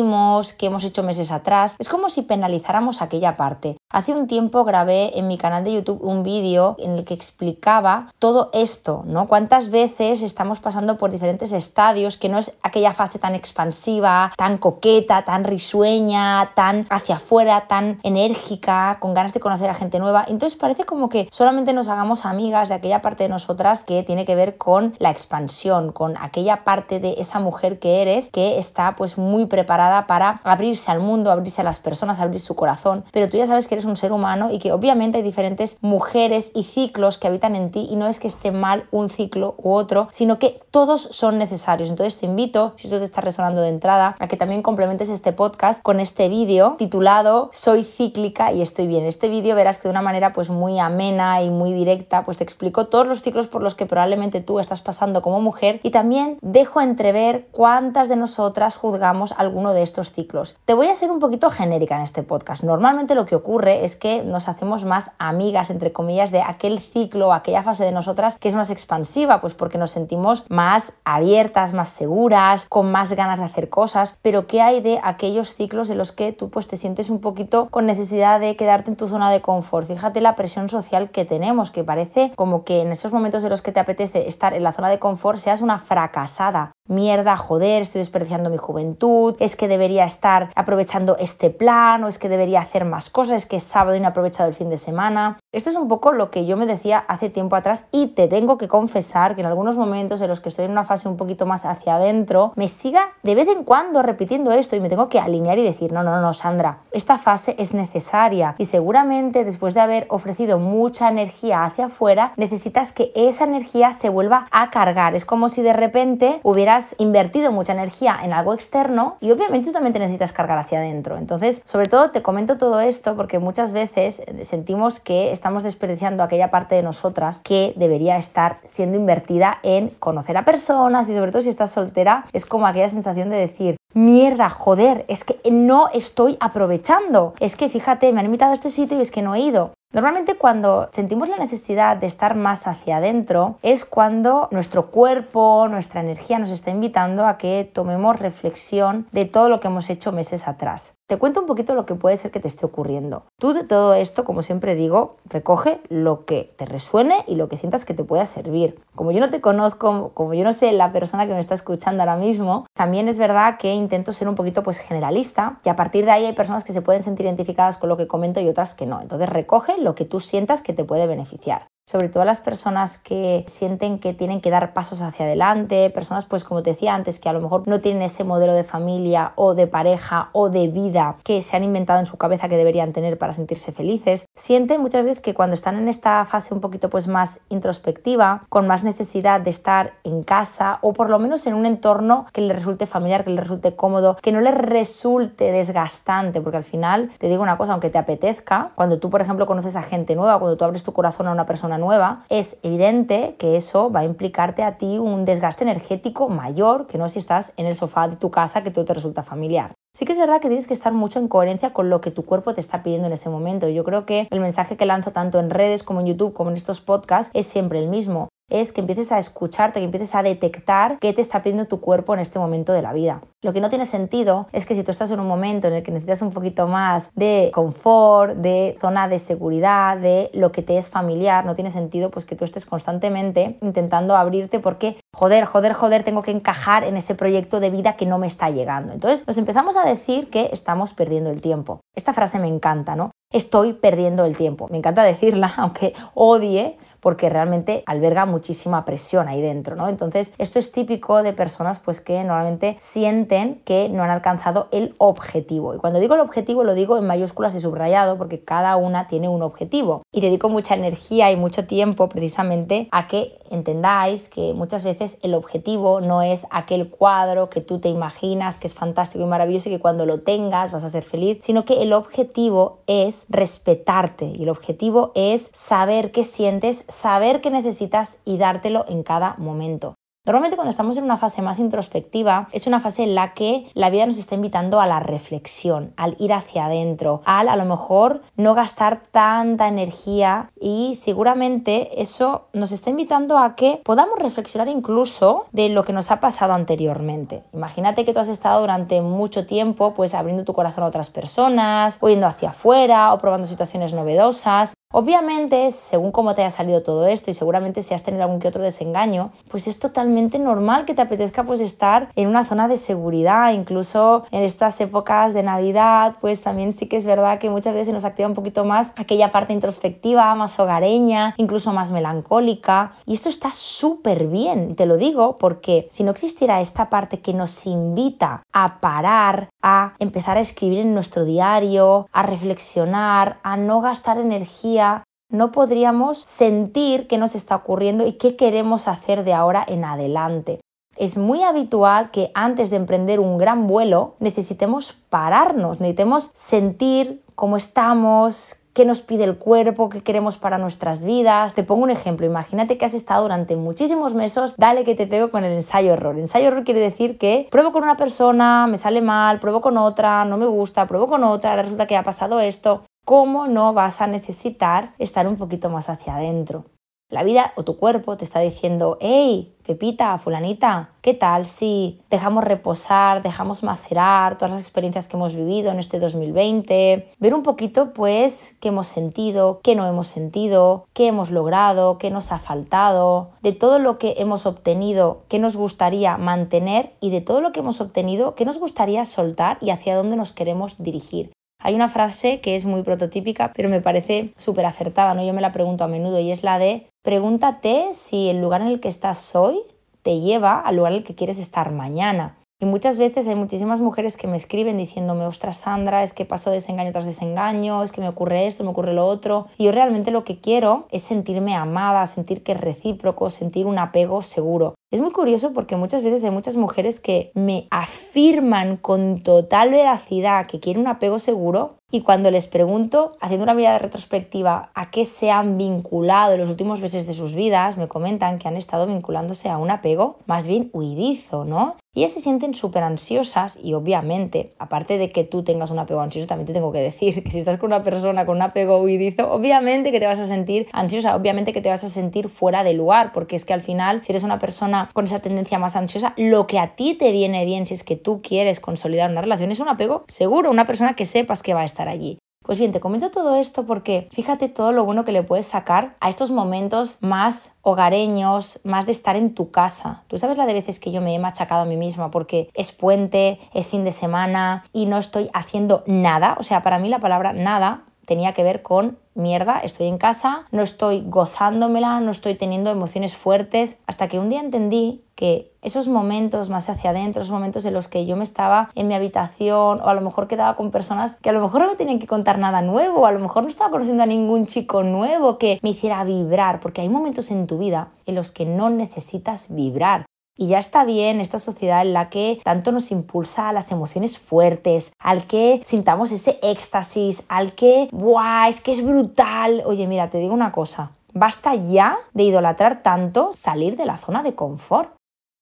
que 0.54 0.66
hemos 0.68 0.84
hecho 0.84 1.04
meses 1.04 1.32
atrás. 1.32 1.76
Es 1.80 1.90
como 1.90 2.10
si 2.10 2.22
penalizáramos 2.22 3.02
aquella 3.02 3.36
parte. 3.36 3.78
Hace 3.96 4.14
un 4.14 4.28
tiempo 4.28 4.66
grabé 4.66 5.18
en 5.18 5.30
mi 5.30 5.38
canal 5.38 5.64
de 5.64 5.72
YouTube 5.72 6.04
un 6.04 6.22
vídeo 6.22 6.76
en 6.80 6.98
el 6.98 7.06
que 7.06 7.14
explicaba 7.14 8.12
todo 8.20 8.50
esto, 8.52 9.04
¿no? 9.06 9.26
Cuántas 9.26 9.70
veces 9.70 10.22
estamos 10.22 10.60
pasando 10.60 10.98
por 10.98 11.12
diferentes 11.12 11.54
estadios, 11.54 12.18
que 12.18 12.28
no 12.28 12.38
es 12.38 12.52
aquella 12.62 12.94
fase 12.94 13.20
tan 13.20 13.36
expansiva, 13.36 14.34
tan 14.36 14.58
coqueta, 14.58 15.24
tan 15.24 15.46
risueña, 15.46 16.52
tan 16.56 16.86
hacia 16.90 17.16
afuera, 17.16 17.68
tan 17.70 18.02
enérgica, 18.04 18.98
con 19.00 19.14
ganas 19.14 19.32
de 19.32 19.40
conocer 19.40 19.70
a 19.70 19.74
gente 19.74 19.98
nueva. 19.98 20.26
Entonces 20.28 20.60
parece 20.60 20.84
como 20.84 21.08
que 21.08 21.30
solamente 21.32 21.72
nos 21.72 21.88
hagamos 21.88 22.26
amigas 22.26 22.68
de 22.68 22.76
aquella 22.76 23.02
parte 23.02 23.24
de 23.24 23.30
nosotras 23.30 23.86
que 23.86 24.04
tiene 24.04 24.26
que 24.26 24.36
ver 24.36 24.58
con 24.58 24.94
la 25.00 25.10
expansión, 25.10 25.94
con 25.94 26.18
aquella 26.18 26.66
parte 26.66 27.00
de 27.00 27.16
esa 27.20 27.40
mujer 27.40 27.80
que 27.80 28.02
eres 28.02 28.28
que 28.28 28.58
está 28.58 28.98
pues 28.98 29.18
muy 29.18 29.46
preparada 29.46 30.06
para 30.06 30.42
abrirse 30.44 30.92
al 30.92 31.00
mundo, 31.00 31.32
abrirse 31.32 31.62
a 31.62 31.64
las 31.64 31.80
personas, 31.80 32.20
abrir 32.20 32.42
su 32.42 32.56
corazón, 32.56 33.06
pero 33.14 33.30
tú 33.30 33.38
ya 33.38 33.48
sabes 33.48 33.70
que 33.70 33.76
eres 33.76 33.85
un 33.86 33.96
ser 33.96 34.12
humano 34.12 34.50
y 34.52 34.60
que 34.60 34.72
obviamente 34.72 35.18
hay 35.18 35.24
diferentes 35.24 35.78
mujeres 35.82 36.52
y 36.54 36.64
ciclos 36.64 37.18
que 37.18 37.28
habitan 37.28 37.56
en 37.56 37.72
ti 37.72 37.88
y 37.90 37.96
no 37.96 38.08
es 38.08 38.20
que 38.20 38.28
esté 38.28 38.52
mal 38.52 38.88
un 38.92 39.10
ciclo 39.10 39.56
u 39.58 39.74
otro, 39.74 40.08
sino 40.12 40.40
que 40.40 40.60
todos 40.72 41.08
son 41.12 41.38
necesarios. 41.38 41.90
Entonces 41.90 42.18
te 42.18 42.26
invito, 42.26 42.74
si 42.78 42.88
esto 42.88 43.00
te 43.00 43.06
está 43.06 43.22
resonando 43.22 43.62
de 43.62 43.70
entrada, 43.70 44.16
a 44.20 44.28
que 44.28 44.38
también 44.38 44.62
complementes 44.62 45.10
este 45.10 45.34
podcast 45.34 45.82
con 45.84 46.00
este 46.00 46.30
vídeo 46.30 46.76
titulado 46.78 47.50
Soy 47.54 47.84
cíclica 47.84 48.52
y 48.52 48.62
estoy 48.62 48.88
bien. 48.88 49.06
Este 49.06 49.30
vídeo 49.30 49.56
verás 49.56 49.78
que 49.78 49.88
de 49.88 49.92
una 49.92 50.02
manera 50.02 50.34
pues 50.34 50.50
muy 50.50 50.80
amena 50.80 51.42
y 51.42 51.50
muy 51.50 51.74
directa 51.74 52.24
pues 52.26 52.38
te 52.38 52.44
explico 52.44 52.88
todos 52.88 53.08
los 53.08 53.22
ciclos 53.22 53.48
por 53.48 53.62
los 53.62 53.76
que 53.76 53.86
probablemente 53.86 54.42
tú 54.42 54.60
estás 54.60 54.82
pasando 54.82 55.22
como 55.22 55.42
mujer 55.42 55.80
y 55.84 55.92
también 55.92 56.38
dejo 56.42 56.82
entrever 56.82 57.48
cuántas 57.52 58.10
de 58.10 58.16
nosotras 58.16 58.76
juzgamos 58.78 59.34
alguno 59.38 59.74
de 59.74 59.84
estos 59.84 60.12
ciclos. 60.12 60.58
Te 60.66 60.74
voy 60.74 60.88
a 60.88 60.96
ser 60.96 61.12
un 61.12 61.20
poquito 61.20 61.50
genérica 61.50 61.96
en 61.96 62.02
este 62.02 62.24
podcast. 62.24 62.64
Normalmente 62.64 63.16
lo 63.16 63.26
que 63.26 63.36
ocurre 63.36 63.75
es 63.84 63.96
que 63.96 64.24
nos 64.24 64.48
hacemos 64.48 64.86
más 64.86 65.12
amigas, 65.18 65.70
entre 65.70 65.92
comillas, 65.92 66.32
de 66.32 66.42
aquel 66.42 66.80
ciclo, 66.80 67.34
aquella 67.34 67.64
fase 67.64 67.84
de 67.84 67.92
nosotras 67.92 68.38
que 68.38 68.48
es 68.48 68.56
más 68.56 68.70
expansiva, 68.70 69.42
pues 69.42 69.54
porque 69.54 69.78
nos 69.78 69.92
sentimos 69.92 70.44
más 70.50 70.94
abiertas, 71.04 71.74
más 71.74 71.90
seguras, 71.90 72.66
con 72.70 72.92
más 72.92 73.12
ganas 73.14 73.40
de 73.40 73.46
hacer 73.46 73.70
cosas. 73.70 74.18
Pero 74.22 74.48
¿qué 74.48 74.62
hay 74.62 74.82
de 74.82 75.00
aquellos 75.04 75.56
ciclos 75.56 75.90
en 75.90 75.98
los 75.98 76.12
que 76.12 76.32
tú 76.32 76.50
pues 76.50 76.68
te 76.68 76.78
sientes 76.78 77.10
un 77.10 77.20
poquito 77.20 77.70
con 77.70 77.86
necesidad 77.86 78.40
de 78.40 78.56
quedarte 78.56 78.92
en 78.92 78.98
tu 78.98 79.08
zona 79.08 79.32
de 79.32 79.42
confort? 79.42 79.88
Fíjate 79.88 80.22
la 80.22 80.36
presión 80.36 80.70
social 80.70 81.10
que 81.10 81.26
tenemos, 81.26 81.72
que 81.72 81.84
parece 81.84 82.32
como 82.36 82.64
que 82.64 82.82
en 82.82 82.92
esos 82.92 83.12
momentos 83.12 83.44
en 83.44 83.50
los 83.50 83.62
que 83.62 83.72
te 83.72 83.80
apetece 83.80 84.28
estar 84.28 84.54
en 84.54 84.64
la 84.64 84.72
zona 84.72 84.90
de 84.90 85.00
confort 85.00 85.40
seas 85.40 85.62
una 85.62 85.80
fracasada 85.80 86.75
mierda, 86.88 87.38
joder, 87.38 87.84
estoy 87.84 88.00
desperdiciando 88.00 88.50
mi 88.50 88.58
juventud, 88.58 89.36
es 89.40 89.56
que 89.56 89.68
debería 89.68 90.06
estar 90.06 90.50
aprovechando 90.56 91.18
este 91.18 91.50
plan 91.50 92.04
o 92.04 92.08
es 92.08 92.20
que 92.20 92.30
debería 92.30 92.62
hacer 92.62 92.86
más 92.86 93.10
cosas, 93.10 93.44
es 93.44 93.46
que 93.46 93.58
es 93.58 93.64
sábado 93.64 93.98
no 94.00 94.06
he 94.06 94.08
aprovechado 94.08 94.50
el 94.50 94.56
fin 94.56 94.70
de 94.70 94.78
semana. 94.78 95.40
Esto 95.56 95.70
es 95.70 95.78
un 95.78 95.88
poco 95.88 96.12
lo 96.12 96.32
que 96.32 96.46
yo 96.46 96.58
me 96.58 96.66
decía 96.66 97.06
hace 97.08 97.30
tiempo 97.30 97.56
atrás 97.56 97.86
y 97.94 98.08
te 98.08 98.28
tengo 98.28 98.58
que 98.58 98.68
confesar 98.68 99.36
que 99.36 99.40
en 99.40 99.48
algunos 99.48 99.78
momentos 99.78 100.20
en 100.20 100.28
los 100.28 100.42
que 100.42 100.50
estoy 100.50 100.66
en 100.66 100.72
una 100.72 100.84
fase 100.84 101.08
un 101.08 101.16
poquito 101.16 101.46
más 101.46 101.64
hacia 101.64 101.96
adentro, 101.96 102.52
me 102.58 102.68
siga 102.68 103.14
de 103.24 103.36
vez 103.36 103.48
en 103.48 103.64
cuando 103.64 104.02
repitiendo 104.02 104.52
esto 104.52 104.76
y 104.76 104.82
me 104.82 104.90
tengo 104.90 105.08
que 105.08 105.18
alinear 105.18 105.58
y 105.58 105.64
decir, 105.64 105.94
no, 105.94 106.04
no, 106.04 106.20
no, 106.20 106.34
Sandra, 106.34 106.80
esta 106.92 107.18
fase 107.20 107.56
es 107.58 107.74
necesaria 107.74 108.56
y 108.58 108.66
seguramente 108.66 109.46
después 109.46 109.74
de 109.74 109.80
haber 109.80 110.08
ofrecido 110.10 110.60
mucha 110.60 111.08
energía 111.08 111.64
hacia 111.64 111.86
afuera, 111.86 112.34
necesitas 112.36 112.92
que 112.92 113.14
esa 113.16 113.46
energía 113.46 113.94
se 113.94 114.10
vuelva 114.10 114.48
a 114.52 114.70
cargar. 114.72 115.16
Es 115.16 115.24
como 115.24 115.48
si 115.48 115.62
de 115.62 115.72
repente 115.72 116.42
hubiera 116.44 116.80
invertido 116.98 117.54
mucha 117.54 117.72
energía 117.72 118.18
en 118.22 118.34
algo 118.34 118.54
externo 118.54 119.16
y 119.22 119.32
obviamente 119.32 119.68
tú 119.68 119.72
también 119.72 119.94
te 119.94 120.00
necesitas 120.00 120.34
cargar 120.34 120.58
hacia 120.58 120.80
adentro. 120.80 121.16
Entonces, 121.16 121.62
sobre 121.64 121.88
todo 121.88 122.12
te 122.12 122.22
comento 122.22 122.58
todo 122.58 122.82
esto 122.82 123.16
porque 123.16 123.40
muchas 123.40 123.72
veces 123.72 124.22
sentimos 124.44 125.00
que 125.00 125.32
estamos 125.46 125.62
desperdiciando 125.62 126.24
aquella 126.24 126.50
parte 126.50 126.74
de 126.74 126.82
nosotras 126.82 127.40
que 127.44 127.74
debería 127.76 128.18
estar 128.18 128.58
siendo 128.64 128.98
invertida 128.98 129.60
en 129.62 129.90
conocer 129.90 130.36
a 130.38 130.44
personas 130.44 131.08
y 131.08 131.14
sobre 131.14 131.32
todo 131.32 131.44
si 131.44 131.50
estás 131.50 131.70
soltera 131.70 132.26
es 132.34 132.48
como 132.48 132.66
aquella 132.66 132.90
sensación 132.90 133.30
de 133.30 133.38
decir, 133.38 133.76
mierda, 133.94 134.50
joder, 134.50 135.06
es 135.08 135.24
que 135.24 135.38
no 135.52 135.90
estoy 135.94 136.36
aprovechando. 136.40 137.36
Es 137.40 137.56
que 137.56 137.70
fíjate, 137.70 138.12
me 138.12 138.22
han 138.22 138.26
invitado 138.26 138.54
a 138.54 138.56
este 138.56 138.72
sitio 138.72 138.98
y 138.98 139.02
es 139.02 139.12
que 139.12 139.22
no 139.22 139.36
he 139.36 139.42
ido. 139.42 139.74
Normalmente 139.94 140.34
cuando 140.34 140.90
sentimos 140.92 141.30
la 141.30 141.38
necesidad 141.38 141.96
de 141.96 142.08
estar 142.08 142.36
más 142.36 142.66
hacia 142.66 142.98
adentro 142.98 143.60
es 143.62 143.86
cuando 143.86 144.48
nuestro 144.50 144.88
cuerpo, 144.88 145.68
nuestra 145.70 146.02
energía 146.02 146.40
nos 146.40 146.50
está 146.50 146.72
invitando 146.72 147.28
a 147.28 147.38
que 147.38 147.70
tomemos 147.72 148.20
reflexión 148.20 149.08
de 149.12 149.26
todo 149.26 149.48
lo 149.48 149.60
que 149.60 149.68
hemos 149.68 149.92
hecho 149.92 150.12
meses 150.12 150.48
atrás. 150.48 150.96
Te 151.08 151.18
cuento 151.18 151.40
un 151.40 151.46
poquito 151.46 151.76
lo 151.76 151.86
que 151.86 151.94
puede 151.94 152.18
ser 152.18 152.32
que 152.32 152.40
te 152.40 152.48
esté 152.48 152.66
ocurriendo. 152.66 153.26
Tú 153.40 153.54
de 153.54 153.64
todo 153.64 153.94
esto, 153.94 154.26
como 154.26 154.42
siempre 154.42 154.74
digo, 154.74 155.18
recoge 155.26 155.80
lo 155.88 156.26
que 156.26 156.52
te 156.58 156.66
resuene 156.66 157.24
y 157.28 157.36
lo 157.36 157.48
que 157.48 157.58
sientas 157.58 157.86
que 157.86 157.94
te 157.94 158.04
pueda 158.04 158.26
servir. 158.26 158.82
Como 158.96 159.12
yo 159.12 159.20
no 159.20 159.30
te 159.30 159.40
conozco, 159.40 160.10
como 160.16 160.34
yo 160.34 160.44
no 160.44 160.52
sé 160.52 160.72
la 160.72 160.92
persona 160.92 161.28
que 161.28 161.34
me 161.34 161.40
está 161.40 161.54
escuchando 161.54 162.02
ahora 162.02 162.18
mismo, 162.18 162.66
también 162.74 163.08
es 163.08 163.20
verdad 163.20 163.60
que 163.60 163.76
intento 163.76 164.14
ser 164.14 164.28
un 164.28 164.34
poquito 164.34 164.64
pues 164.64 164.80
generalista 164.80 165.60
y 165.64 165.70
a 165.70 165.76
partir 165.76 166.06
de 166.06 166.12
ahí 166.12 166.26
hay 166.26 166.34
personas 166.34 166.64
que 166.64 166.74
se 166.74 166.82
pueden 166.82 167.04
sentir 167.04 167.28
identificadas 167.28 167.78
con 167.78 167.88
lo 167.90 167.98
que 167.98 168.08
comento 168.08 168.40
y 168.40 168.48
otras 168.48 168.74
que 168.74 168.88
no. 168.88 169.00
Entonces 169.00 169.30
recoge 169.30 169.78
lo 169.78 169.94
que 169.94 170.06
tú 170.06 170.20
sientas 170.20 170.64
que 170.64 170.74
te 170.74 170.86
puede 170.86 171.06
beneficiar 171.06 171.68
sobre 171.86 172.10
todo 172.10 172.26
las 172.26 172.42
personas 172.42 172.98
que 172.98 173.46
sienten 173.48 174.00
que 174.00 174.14
tienen 174.14 174.42
que 174.42 174.50
dar 174.50 174.74
pasos 174.74 175.02
hacia 175.02 175.26
adelante, 175.26 175.92
personas 175.92 176.26
pues 176.26 176.44
como 176.44 176.64
te 176.64 176.72
decía 176.72 176.96
antes 176.96 177.20
que 177.20 177.30
a 177.30 177.34
lo 177.34 177.42
mejor 177.42 177.68
no 177.68 177.80
tienen 177.80 178.02
ese 178.02 178.24
modelo 178.24 178.54
de 178.56 178.64
familia 178.64 179.34
o 179.36 179.54
de 179.54 179.68
pareja 179.68 180.30
o 180.32 180.50
de 180.50 180.68
vida 180.68 181.18
que 181.24 181.44
se 181.44 181.56
han 181.56 181.64
inventado 181.64 182.00
en 182.00 182.08
su 182.08 182.18
cabeza 182.18 182.50
que 182.50 182.58
deberían 182.58 182.92
tener 182.92 183.20
para 183.20 183.34
sentirse 183.34 183.72
felices, 183.72 184.26
sienten 184.36 184.82
muchas 184.82 185.06
veces 185.06 185.22
que 185.22 185.36
cuando 185.36 185.54
están 185.54 185.78
en 185.78 185.88
esta 185.88 186.26
fase 186.26 186.56
un 186.56 186.60
poquito 186.60 186.90
pues 186.90 187.08
más 187.08 187.40
introspectiva, 187.50 188.44
con 188.50 188.66
más 188.66 188.84
necesidad 188.84 189.42
de 189.42 189.52
estar 189.52 189.94
en 190.04 190.24
casa 190.24 190.80
o 190.82 190.94
por 190.94 191.12
lo 191.12 191.20
menos 191.20 191.46
en 191.46 191.54
un 191.54 191.68
entorno 191.68 192.26
que 192.34 192.42
les 192.42 192.56
resulte 192.56 192.88
familiar, 192.88 193.24
que 193.24 193.30
les 193.30 193.42
resulte 193.42 193.76
cómodo, 193.76 194.18
que 194.24 194.32
no 194.32 194.42
les 194.42 194.56
resulte 194.56 195.52
desgastante, 195.52 196.42
porque 196.42 196.58
al 196.58 196.64
final 196.64 197.12
te 197.20 197.28
digo 197.28 197.44
una 197.44 197.58
cosa, 197.58 197.74
aunque 197.74 197.92
te 197.92 198.00
apetezca, 198.00 198.72
cuando 198.74 198.98
tú 198.98 199.12
por 199.12 199.22
ejemplo 199.22 199.46
conoces 199.46 199.76
a 199.76 199.84
gente 199.84 200.16
nueva, 200.16 200.40
cuando 200.40 200.58
tú 200.58 200.66
abres 200.66 200.84
tu 200.84 200.92
corazón 200.92 201.28
a 201.28 201.32
una 201.32 201.46
persona 201.46 201.75
nueva, 201.78 202.26
es 202.30 202.58
evidente 202.64 203.36
que 203.38 203.58
eso 203.58 203.92
va 203.92 204.02
a 204.02 204.06
implicarte 204.06 204.64
a 204.64 204.78
ti 204.78 204.98
un 204.98 205.26
desgaste 205.26 205.64
energético 205.64 206.30
mayor 206.30 206.88
que 206.88 206.98
no 206.98 207.10
si 207.10 207.20
estás 207.20 207.54
en 207.58 207.66
el 207.66 207.76
sofá 207.76 208.08
de 208.08 208.16
tu 208.16 208.32
casa 208.32 208.64
que 208.64 208.72
todo 208.72 208.86
te 208.86 208.94
resulta 208.94 209.24
familiar. 209.24 209.74
Sí 209.96 210.06
que 210.06 210.12
es 210.12 210.18
verdad 210.18 210.42
que 210.42 210.50
tienes 210.50 210.68
que 210.68 210.74
estar 210.74 210.92
mucho 210.92 211.20
en 211.20 211.30
coherencia 211.30 211.72
con 211.72 211.90
lo 211.90 212.02
que 212.02 212.12
tu 212.12 212.26
cuerpo 212.26 212.54
te 212.54 212.60
está 212.60 212.84
pidiendo 212.84 213.08
en 213.08 213.14
ese 213.14 213.30
momento. 213.30 213.70
Yo 213.70 213.86
creo 213.86 214.06
que 214.06 214.28
el 214.30 214.42
mensaje 214.42 214.76
que 214.76 214.86
lanzo 214.86 215.12
tanto 215.12 215.40
en 215.40 215.50
redes 215.50 215.84
como 215.84 216.02
en 216.02 216.08
YouTube 216.08 216.34
como 216.34 216.50
en 216.50 216.58
estos 216.58 216.82
podcasts 216.82 217.32
es 217.34 217.48
siempre 217.48 217.80
el 217.80 217.88
mismo 217.88 218.28
es 218.50 218.72
que 218.72 218.82
empieces 218.82 219.12
a 219.12 219.20
escucharte, 219.20 219.80
que 219.80 219.86
empieces 219.86 220.16
a 220.16 220.24
detectar 220.24 220.98
qué 221.00 221.14
te 221.14 221.22
está 221.22 221.42
pidiendo 221.42 221.66
tu 221.66 221.80
cuerpo 221.80 222.14
en 222.14 222.20
este 222.20 222.40
momento 222.40 222.74
de 222.74 222.82
la 222.82 222.94
vida. 222.94 223.22
Lo 223.42 223.54
que 223.54 223.62
no 223.62 223.70
tiene 223.70 223.86
sentido 223.86 224.48
es 224.52 224.66
que 224.66 224.76
si 224.76 224.84
tú 224.84 224.92
estás 224.92 225.12
en 225.12 225.20
un 225.20 225.28
momento 225.28 225.68
en 225.68 225.74
el 225.74 225.84
que 225.84 225.92
necesitas 225.92 226.22
un 226.22 226.32
poquito 226.32 226.68
más 226.68 227.12
de 227.16 227.52
confort, 227.54 228.38
de 228.38 228.78
zona 228.82 229.08
de 229.08 229.20
seguridad, 229.20 229.98
de 229.98 230.32
lo 230.34 230.52
que 230.52 230.62
te 230.62 230.78
es 230.78 230.90
familiar, 230.90 231.46
no 231.46 231.56
tiene 231.56 231.70
sentido 231.70 232.10
pues 232.12 232.26
que 232.26 232.36
tú 232.36 232.44
estés 232.46 232.66
constantemente 232.66 233.58
intentando 233.62 234.16
abrirte 234.16 234.60
porque 234.60 234.98
joder, 235.14 235.46
joder, 235.46 235.74
joder, 235.74 236.04
tengo 236.04 236.22
que 236.22 236.32
encajar 236.32 236.84
en 236.84 236.98
ese 236.98 237.16
proyecto 237.16 237.60
de 237.60 237.70
vida 237.70 237.96
que 237.96 238.06
no 238.06 238.18
me 238.18 238.28
está 238.28 238.50
llegando. 238.50 238.94
Entonces 238.94 239.26
nos 239.28 239.38
empezamos 239.38 239.78
a 239.78 239.86
decir 239.86 240.30
que 240.30 240.50
estamos 240.52 240.94
perdiendo 240.94 241.30
el 241.30 241.42
tiempo. 241.42 241.82
Esta 241.96 242.14
frase 242.14 242.40
me 242.40 242.48
encanta, 242.48 242.96
¿no? 242.96 243.12
Estoy 243.36 243.74
perdiendo 243.74 244.24
el 244.24 244.38
tiempo. 244.38 244.70
Me 244.72 244.78
encanta 244.78 245.04
decirla, 245.04 245.54
aunque 245.58 245.94
odie, 246.14 246.78
porque 247.06 247.30
realmente 247.30 247.84
alberga 247.86 248.26
muchísima 248.26 248.84
presión 248.84 249.28
ahí 249.28 249.40
dentro, 249.40 249.76
¿no? 249.76 249.90
Entonces, 249.90 250.34
esto 250.40 250.58
es 250.58 250.72
típico 250.72 251.22
de 251.22 251.34
personas 251.34 251.78
pues 251.78 252.02
que 252.02 252.24
normalmente 252.24 252.78
sienten 252.80 253.62
que 253.64 253.90
no 253.90 254.02
han 254.02 254.10
alcanzado 254.10 254.70
el 254.72 254.96
objetivo. 254.98 255.76
Y 255.76 255.78
cuando 255.78 256.00
digo 256.00 256.16
el 256.16 256.22
objetivo 256.22 256.64
lo 256.64 256.74
digo 256.74 256.98
en 256.98 257.06
mayúsculas 257.06 257.54
y 257.54 257.62
subrayado 257.62 258.18
porque 258.18 258.44
cada 258.44 258.76
una 258.78 259.06
tiene 259.06 259.30
un 259.30 259.44
objetivo. 259.44 260.02
Y 260.12 260.22
dedico 260.22 260.50
mucha 260.50 260.74
energía 260.74 261.32
y 261.32 261.36
mucho 261.36 261.68
tiempo 261.68 262.10
precisamente 262.10 262.88
a 262.92 263.06
que 263.06 263.38
entendáis 263.52 264.28
que 264.28 264.56
muchas 264.56 264.84
veces 264.84 265.20
el 265.22 265.36
objetivo 265.36 266.02
no 266.02 266.24
es 266.24 266.48
aquel 266.50 266.90
cuadro 266.90 267.52
que 267.52 267.62
tú 267.62 267.78
te 267.78 267.90
imaginas 267.90 268.58
que 268.58 268.66
es 268.66 268.74
fantástico 268.74 269.24
y 269.24 269.28
maravilloso 269.28 269.70
y 269.70 269.74
que 269.74 269.80
cuando 269.80 270.08
lo 270.08 270.22
tengas 270.22 270.72
vas 270.72 270.84
a 270.84 270.90
ser 270.90 271.04
feliz, 271.04 271.38
sino 271.42 271.66
que 271.66 271.84
el 271.84 271.94
objetivo 271.94 272.80
es 272.88 273.25
respetarte 273.30 274.26
y 274.26 274.44
el 274.44 274.50
objetivo 274.50 275.12
es 275.16 275.50
saber 275.54 276.12
qué 276.12 276.24
sientes, 276.24 276.84
saber 276.88 277.42
qué 277.42 277.52
necesitas 277.52 278.18
y 278.26 278.38
dártelo 278.38 278.86
en 278.88 279.04
cada 279.04 279.36
momento. 279.38 279.96
Normalmente 280.26 280.56
cuando 280.56 280.72
estamos 280.72 280.98
en 280.98 281.04
una 281.04 281.18
fase 281.18 281.44
más 281.44 281.60
introspectiva 281.60 282.50
es 282.52 282.66
una 282.66 282.80
fase 282.80 283.04
en 283.04 283.14
la 283.14 283.36
que 283.36 283.68
la 283.76 283.92
vida 283.92 284.08
nos 284.08 284.18
está 284.18 284.34
invitando 284.34 284.82
a 284.82 284.88
la 284.88 285.00
reflexión, 285.00 285.94
al 285.98 286.16
ir 286.18 286.34
hacia 286.34 286.66
adentro, 286.66 287.22
al 287.26 287.48
a 287.48 287.56
lo 287.56 287.66
mejor 287.66 288.24
no 288.36 288.56
gastar 288.56 289.04
tanta 289.12 289.68
energía 289.68 290.50
y 290.60 290.96
seguramente 290.96 292.02
eso 292.02 292.48
nos 292.54 292.72
está 292.72 292.90
invitando 292.90 293.38
a 293.38 293.56
que 293.56 293.82
podamos 293.84 294.18
reflexionar 294.18 294.68
incluso 294.68 295.46
de 295.52 295.70
lo 295.70 295.84
que 295.84 295.94
nos 295.94 296.10
ha 296.10 296.20
pasado 296.20 296.54
anteriormente. 296.54 297.44
Imagínate 297.54 298.04
que 298.04 298.14
tú 298.14 298.20
has 298.20 298.30
estado 298.30 298.62
durante 298.62 299.04
mucho 299.04 299.46
tiempo 299.46 299.94
pues 299.94 300.16
abriendo 300.16 300.44
tu 300.44 300.54
corazón 300.54 300.86
a 300.86 300.88
otras 300.88 301.12
personas, 301.12 302.00
o 302.02 302.10
yendo 302.10 302.26
hacia 302.26 302.50
afuera 302.50 303.14
o 303.14 303.20
probando 303.20 303.46
situaciones 303.46 303.94
novedosas 303.94 304.74
Obviamente, 304.98 305.74
según 305.74 306.14
cómo 306.14 306.36
te 306.36 306.42
haya 306.42 306.50
salido 306.50 306.82
todo 306.82 307.06
esto 307.06 307.30
y 307.30 307.34
seguramente 307.34 307.84
si 307.84 307.94
has 307.94 308.02
tenido 308.02 308.24
algún 308.24 308.40
que 308.40 308.48
otro 308.48 308.64
desengaño, 308.64 309.34
pues 309.50 309.68
es 309.68 309.78
totalmente 309.78 310.40
normal 310.40 310.86
que 310.86 310.94
te 310.94 311.02
apetezca 311.02 311.44
pues 311.44 311.60
estar 311.60 312.08
en 312.16 312.30
una 312.30 312.46
zona 312.46 312.70
de 312.70 312.78
seguridad, 312.78 313.52
incluso 313.52 314.24
en 314.32 314.44
estas 314.44 314.80
épocas 314.80 315.34
de 315.34 315.44
Navidad, 315.44 316.16
pues 316.22 316.42
también 316.44 316.72
sí 316.72 316.88
que 316.88 316.96
es 316.96 317.06
verdad 317.06 317.40
que 317.40 317.50
muchas 317.50 317.74
veces 317.74 317.88
se 317.88 317.92
nos 317.92 318.06
activa 318.06 318.30
un 318.30 318.36
poquito 318.36 318.64
más 318.64 318.94
aquella 318.96 319.34
parte 319.34 319.52
introspectiva, 319.52 320.34
más 320.34 320.58
hogareña, 320.62 321.34
incluso 321.36 321.74
más 321.74 321.92
melancólica, 321.92 322.94
y 323.06 323.16
esto 323.16 323.28
está 323.28 323.52
súper 323.52 324.28
bien, 324.28 324.78
te 324.78 324.86
lo 324.86 324.96
digo 324.96 325.38
porque 325.38 325.88
si 325.90 326.06
no 326.06 326.12
existiera 326.12 326.62
esta 326.62 326.90
parte 326.90 327.20
que 327.20 327.34
nos 327.34 327.66
invita 327.66 328.44
a 328.54 328.80
parar, 328.80 329.50
a 329.62 329.96
empezar 330.00 330.38
a 330.38 330.42
escribir 330.42 330.80
en 330.80 330.94
nuestro 330.94 331.26
diario, 331.26 332.08
a 332.14 332.24
reflexionar, 332.24 333.40
a 333.44 333.58
no 333.58 333.82
gastar 333.82 334.20
energía, 334.20 334.85
no 335.30 335.52
podríamos 335.52 336.20
sentir 336.20 337.08
qué 337.08 337.18
nos 337.18 337.36
está 337.36 337.56
ocurriendo 337.56 338.06
y 338.06 338.14
qué 338.14 338.36
queremos 338.36 338.88
hacer 338.88 339.24
de 339.24 339.34
ahora 339.34 339.64
en 339.68 339.84
adelante. 339.84 340.60
Es 340.98 341.18
muy 341.18 341.44
habitual 341.44 342.10
que 342.12 342.32
antes 342.34 342.70
de 342.70 342.78
emprender 342.78 343.20
un 343.20 343.38
gran 343.38 343.68
vuelo 343.68 344.16
necesitemos 344.20 344.94
pararnos, 345.10 345.82
necesitemos 345.82 346.30
sentir 346.34 347.22
cómo 347.36 347.58
estamos, 347.58 348.56
qué 348.76 348.86
nos 348.86 349.02
pide 349.02 349.24
el 349.24 349.38
cuerpo, 349.38 349.90
qué 349.90 350.02
queremos 350.02 350.38
para 350.38 350.58
nuestras 350.58 351.04
vidas. 351.04 351.54
Te 351.54 351.64
pongo 351.64 351.84
un 351.84 351.90
ejemplo, 351.90 352.26
imagínate 352.26 352.78
que 352.78 352.86
has 352.86 352.94
estado 352.94 353.24
durante 353.24 353.56
muchísimos 353.56 354.14
meses, 354.14 354.54
dale 354.58 354.84
que 354.84 354.96
te 354.96 355.08
pego 355.08 355.32
con 355.32 355.44
el 355.44 355.54
ensayo-error. 355.54 356.18
Ensayo-error 356.18 356.64
quiere 356.64 356.80
decir 356.80 357.18
que 357.18 357.48
pruebo 357.52 357.72
con 357.72 357.84
una 357.84 357.98
persona, 357.98 358.68
me 358.68 358.78
sale 358.78 359.02
mal, 359.02 359.40
pruebo 359.40 359.62
con 359.62 359.78
otra, 359.78 360.24
no 360.26 360.38
me 360.38 360.46
gusta, 360.46 360.88
pruebo 360.88 361.08
con 361.08 361.24
otra, 361.24 361.56
resulta 361.56 361.88
que 361.88 361.98
ha 361.98 362.04
pasado 362.04 362.40
esto. 362.40 362.84
¿Cómo 363.06 363.46
no 363.46 363.72
vas 363.72 364.02
a 364.02 364.08
necesitar 364.08 364.96
estar 364.98 365.28
un 365.28 365.36
poquito 365.36 365.70
más 365.70 365.90
hacia 365.90 366.16
adentro? 366.16 366.66
La 367.12 367.22
vida 367.22 367.54
o 367.56 367.64
tu 367.64 367.78
cuerpo 367.78 368.18
te 368.18 368.24
está 368.24 368.40
diciendo, 368.40 368.98
hey, 369.00 369.54
Pepita, 369.64 370.18
fulanita, 370.18 370.90
¿qué 371.02 371.14
tal 371.14 371.46
si 371.46 372.02
dejamos 372.10 372.44
reposar, 372.44 373.22
dejamos 373.22 373.62
macerar 373.62 374.40
todas 374.40 374.54
las 374.54 374.62
experiencias 374.62 375.08
que 375.08 375.18
hemos 375.18 375.36
vivido 375.36 375.70
en 375.70 375.78
este 375.78 376.00
2020? 376.00 377.12
Ver 377.20 377.34
un 377.36 377.44
poquito, 377.44 377.94
pues, 377.94 378.56
qué 378.60 378.70
hemos 378.70 378.88
sentido, 378.88 379.60
qué 379.62 379.76
no 379.76 379.86
hemos 379.86 380.08
sentido, 380.08 380.88
qué 380.94 381.06
hemos 381.06 381.30
logrado, 381.30 382.00
qué 382.00 382.10
nos 382.10 382.32
ha 382.32 382.40
faltado, 382.40 383.34
de 383.44 383.52
todo 383.52 383.78
lo 383.78 384.00
que 384.00 384.16
hemos 384.18 384.48
obtenido, 384.48 385.22
qué 385.30 385.38
nos 385.38 385.56
gustaría 385.56 386.18
mantener 386.18 386.94
y 387.02 387.12
de 387.12 387.22
todo 387.22 387.40
lo 387.40 387.52
que 387.52 387.60
hemos 387.60 387.82
obtenido, 387.82 388.34
qué 388.34 388.46
nos 388.46 388.58
gustaría 388.58 389.06
soltar 389.06 389.60
y 389.62 389.70
hacia 389.70 389.96
dónde 389.96 390.16
nos 390.16 390.34
queremos 390.34 390.78
dirigir. 390.80 391.35
Hay 391.60 391.74
una 391.74 391.90
frase 391.90 392.42
que 392.42 392.56
es 392.56 392.66
muy 392.66 392.84
prototípica, 392.84 393.52
pero 393.54 393.70
me 393.70 393.82
parece 393.82 394.34
súper 394.38 394.66
acertada, 394.66 395.14
¿no? 395.14 395.26
Yo 395.26 395.34
me 395.34 395.42
la 395.42 395.52
pregunto 395.52 395.84
a 395.84 395.88
menudo 395.88 396.20
y 396.20 396.32
es 396.32 396.44
la 396.44 396.60
de 396.60 396.88
pregúntate 397.04 397.90
si 397.94 398.30
el 398.30 398.42
lugar 398.42 398.62
en 398.62 398.68
el 398.68 398.80
que 398.80 398.90
estás 398.90 399.36
hoy 399.36 399.60
te 400.04 400.20
lleva 400.20 400.60
al 400.60 400.76
lugar 400.76 400.92
en 400.92 401.00
el 401.00 401.04
que 401.04 401.16
quieres 401.16 401.40
estar 401.40 401.72
mañana. 401.72 402.38
Y 402.62 402.66
muchas 402.66 402.98
veces 402.98 403.28
hay 403.28 403.36
muchísimas 403.36 403.82
mujeres 403.82 404.16
que 404.16 404.28
me 404.28 404.38
escriben 404.38 404.78
diciéndome, 404.78 405.26
ostras 405.26 405.58
Sandra, 405.58 406.04
es 406.04 406.14
que 406.14 406.24
paso 406.24 406.52
desengaño 406.52 406.94
tras 406.94 407.04
desengaño, 407.04 407.84
es 407.84 407.92
que 407.92 408.00
me 408.00 408.08
ocurre 408.08 408.48
esto, 408.48 408.64
me 408.64 408.70
ocurre 408.70 408.94
lo 408.94 409.06
otro. 409.08 409.48
Y 409.58 409.66
yo 409.66 409.74
realmente 409.74 410.10
lo 410.10 410.24
que 410.24 410.40
quiero 410.40 410.88
es 410.90 411.04
sentirme 411.04 411.54
amada, 411.54 412.06
sentir 412.06 412.44
que 412.44 412.54
es 412.54 412.62
recíproco, 412.62 413.30
sentir 413.30 413.66
un 413.66 413.78
apego 413.78 414.22
seguro. 414.22 414.76
Es 414.92 415.02
muy 415.02 415.12
curioso 415.12 415.52
porque 415.52 415.76
muchas 415.76 416.04
veces 416.04 416.24
hay 416.24 416.30
muchas 416.30 416.56
mujeres 416.56 417.02
que 417.02 417.32
me 417.34 417.68
afirman 417.70 418.78
con 418.78 419.24
total 419.24 419.72
veracidad 419.72 420.48
que 420.48 420.62
quieren 420.62 420.84
un 420.84 420.88
apego 420.88 421.20
seguro 421.20 421.76
y 421.92 422.02
cuando 422.02 422.32
les 422.32 422.48
pregunto, 422.48 423.14
haciendo 423.22 423.44
una 423.44 423.54
mirada 423.54 423.80
retrospectiva, 423.80 424.72
a 424.74 424.92
qué 424.92 425.06
se 425.06 425.32
han 425.32 425.58
vinculado 425.58 426.34
en 426.34 426.42
los 426.42 426.50
últimos 426.50 426.82
meses 426.82 427.08
de 427.08 427.14
sus 427.14 427.34
vidas, 427.34 427.78
me 427.78 427.88
comentan 427.88 428.40
que 428.40 428.48
han 428.48 428.58
estado 428.58 428.88
vinculándose 428.88 429.50
a 429.50 429.58
un 429.58 429.72
apego 429.72 430.18
más 430.26 430.48
bien 430.48 430.70
huidizo, 430.74 431.46
¿no? 431.46 431.78
Y 431.94 432.00
ellas 432.00 432.12
se 432.12 432.20
sienten 432.20 432.54
súper 432.54 432.84
ansiosas 432.84 433.58
y 433.64 433.74
obviamente, 433.74 434.54
aparte 434.60 434.98
de 434.98 435.10
que 435.12 435.24
tú 435.24 435.44
tengas 435.44 435.72
un 435.72 435.80
apego 435.80 436.02
ansioso, 436.02 436.28
también 436.28 436.48
te 436.48 436.52
tengo 436.52 436.74
que 436.74 436.80
decir 436.80 437.24
que 437.24 437.32
si 437.32 437.40
estás 437.40 437.58
con 437.58 437.68
una 437.68 437.84
persona 437.84 438.26
con 438.26 438.36
un 438.36 438.42
apego 438.42 438.82
huidizo, 438.82 439.32
obviamente 439.32 439.94
que 439.94 440.02
te 440.02 440.08
vas 440.08 440.20
a 440.20 440.26
sentir 440.26 440.68
ansiosa, 440.74 441.16
obviamente 441.16 441.54
que 441.54 441.62
te 441.62 441.70
vas 441.70 441.86
a 441.86 441.90
sentir 441.90 442.28
fuera 442.28 442.66
de 442.66 442.74
lugar, 442.74 443.14
porque 443.14 443.38
es 443.38 443.46
que 443.46 443.54
al 443.54 443.62
final, 443.62 444.02
si 444.04 444.12
eres 444.12 444.24
una 444.24 444.40
persona 444.40 444.75
con 444.94 445.06
esa 445.06 445.20
tendencia 445.20 445.60
más 445.60 445.76
ansiosa, 445.76 446.14
lo 446.18 446.48
que 446.48 446.60
a 446.60 446.76
ti 446.76 446.94
te 446.94 447.12
viene 447.12 447.46
bien 447.46 447.66
si 447.66 447.74
es 447.74 447.84
que 447.84 447.96
tú 447.96 448.22
quieres 448.22 448.60
consolidar 448.60 449.10
una 449.10 449.22
relación 449.22 449.52
es 449.52 449.60
un 449.60 449.70
apego 449.70 450.04
seguro, 450.08 450.52
una 450.52 450.66
persona 450.66 450.96
que 450.96 451.06
sepas 451.06 451.44
que 451.44 451.54
va 451.54 451.62
a 451.62 451.66
estar 451.66 451.88
allí. 451.88 452.20
Pues 452.46 452.60
bien, 452.60 452.72
te 452.72 452.80
comento 452.80 453.10
todo 453.10 453.36
esto 453.36 453.66
porque 453.66 454.08
fíjate 454.12 454.50
todo 454.50 454.72
lo 454.72 454.86
bueno 454.86 455.04
que 455.04 455.12
le 455.12 455.24
puedes 455.24 455.48
sacar 455.48 455.96
a 456.00 456.10
estos 456.10 456.30
momentos 456.30 457.00
más 457.02 457.56
hogareños, 457.64 458.60
más 458.64 458.86
de 458.86 458.92
estar 458.92 459.16
en 459.16 459.34
tu 459.34 459.50
casa. 459.50 460.04
Tú 460.08 460.20
sabes 460.20 460.38
la 460.38 460.46
de 460.46 460.54
veces 460.54 460.80
que 460.80 460.92
yo 460.92 461.02
me 461.02 461.16
he 461.16 461.20
machacado 461.20 461.64
a 461.64 461.66
mí 461.66 461.76
misma 461.76 462.12
porque 462.12 462.50
es 462.54 462.72
puente, 462.72 463.40
es 463.56 463.68
fin 463.68 463.84
de 463.84 463.92
semana 463.92 464.64
y 464.72 464.86
no 464.86 465.00
estoy 465.00 465.32
haciendo 465.34 465.84
nada. 465.88 466.38
O 466.40 466.44
sea, 466.44 466.62
para 466.62 466.78
mí 466.78 466.88
la 466.88 467.00
palabra 467.00 467.34
nada 467.34 467.86
tenía 468.06 468.34
que 468.34 468.44
ver 468.44 468.62
con 468.62 468.98
mierda, 469.16 469.60
estoy 469.60 469.88
en 469.88 469.98
casa, 469.98 470.46
no 470.52 470.62
estoy 470.62 471.04
gozándomela, 471.06 472.00
no 472.02 472.12
estoy 472.12 472.36
teniendo 472.36 472.70
emociones 472.70 473.16
fuertes, 473.16 473.78
hasta 473.88 474.08
que 474.08 474.20
un 474.20 474.30
día 474.30 474.42
entendí 474.42 475.04
que 475.16 475.54
esos 475.62 475.88
momentos 475.88 476.50
más 476.50 476.70
hacia 476.70 476.90
adentro, 476.90 477.22
esos 477.22 477.32
momentos 477.32 477.64
en 477.66 477.74
los 477.74 477.88
que 477.88 478.06
yo 478.06 478.18
me 478.18 478.26
estaba 478.26 478.70
en 478.76 478.88
mi 478.88 478.94
habitación 478.94 479.80
o 479.80 479.88
a 479.88 479.94
lo 479.94 480.02
mejor 480.02 480.28
quedaba 480.28 480.56
con 480.56 480.72
personas 480.72 481.16
que 481.16 481.30
a 481.30 481.34
lo 481.34 481.42
mejor 481.42 481.62
no 481.62 481.68
me 481.68 481.76
tenían 481.76 482.00
que 482.00 482.08
contar 482.08 482.38
nada 482.38 482.62
nuevo, 482.62 483.06
a 483.06 483.12
lo 483.12 483.20
mejor 483.20 483.44
no 483.44 483.50
estaba 483.50 483.72
conociendo 483.72 484.04
a 484.04 484.08
ningún 484.08 484.46
chico 484.46 484.84
nuevo 484.84 485.38
que 485.38 485.60
me 485.64 485.70
hiciera 485.70 486.04
vibrar, 486.04 486.60
porque 486.60 486.82
hay 486.82 486.90
momentos 486.90 487.32
en 487.32 487.48
tu 487.48 487.58
vida 487.58 487.90
en 488.06 488.16
los 488.16 488.32
que 488.32 488.46
no 488.46 488.70
necesitas 488.70 489.48
vibrar. 489.50 490.06
Y 490.38 490.48
ya 490.48 490.60
está 490.60 490.84
bien 490.84 491.22
esta 491.22 491.40
sociedad 491.40 491.82
en 491.82 491.94
la 491.94 492.10
que 492.10 492.42
tanto 492.44 492.72
nos 492.74 492.92
impulsa 492.92 493.48
a 493.48 493.54
las 493.54 493.72
emociones 493.72 494.20
fuertes, 494.20 494.92
al 495.00 495.28
que 495.28 495.62
sintamos 495.64 496.12
ese 496.12 496.40
éxtasis, 496.42 497.24
al 497.30 497.56
que, 497.56 497.88
¡buah! 497.92 498.50
Es 498.50 498.60
que 498.60 498.74
es 498.74 498.84
brutal. 498.84 499.64
Oye, 499.66 499.88
mira, 499.88 500.10
te 500.10 500.18
digo 500.18 500.34
una 500.34 500.52
cosa. 500.52 500.92
basta 501.14 501.56
ya 501.56 501.98
de 502.14 502.24
idolatrar 502.24 502.84
tanto 502.84 503.32
salir 503.34 503.78
de 503.78 503.86
la 503.86 503.98
zona 503.98 504.22
de 504.22 504.36
confort. 504.36 504.94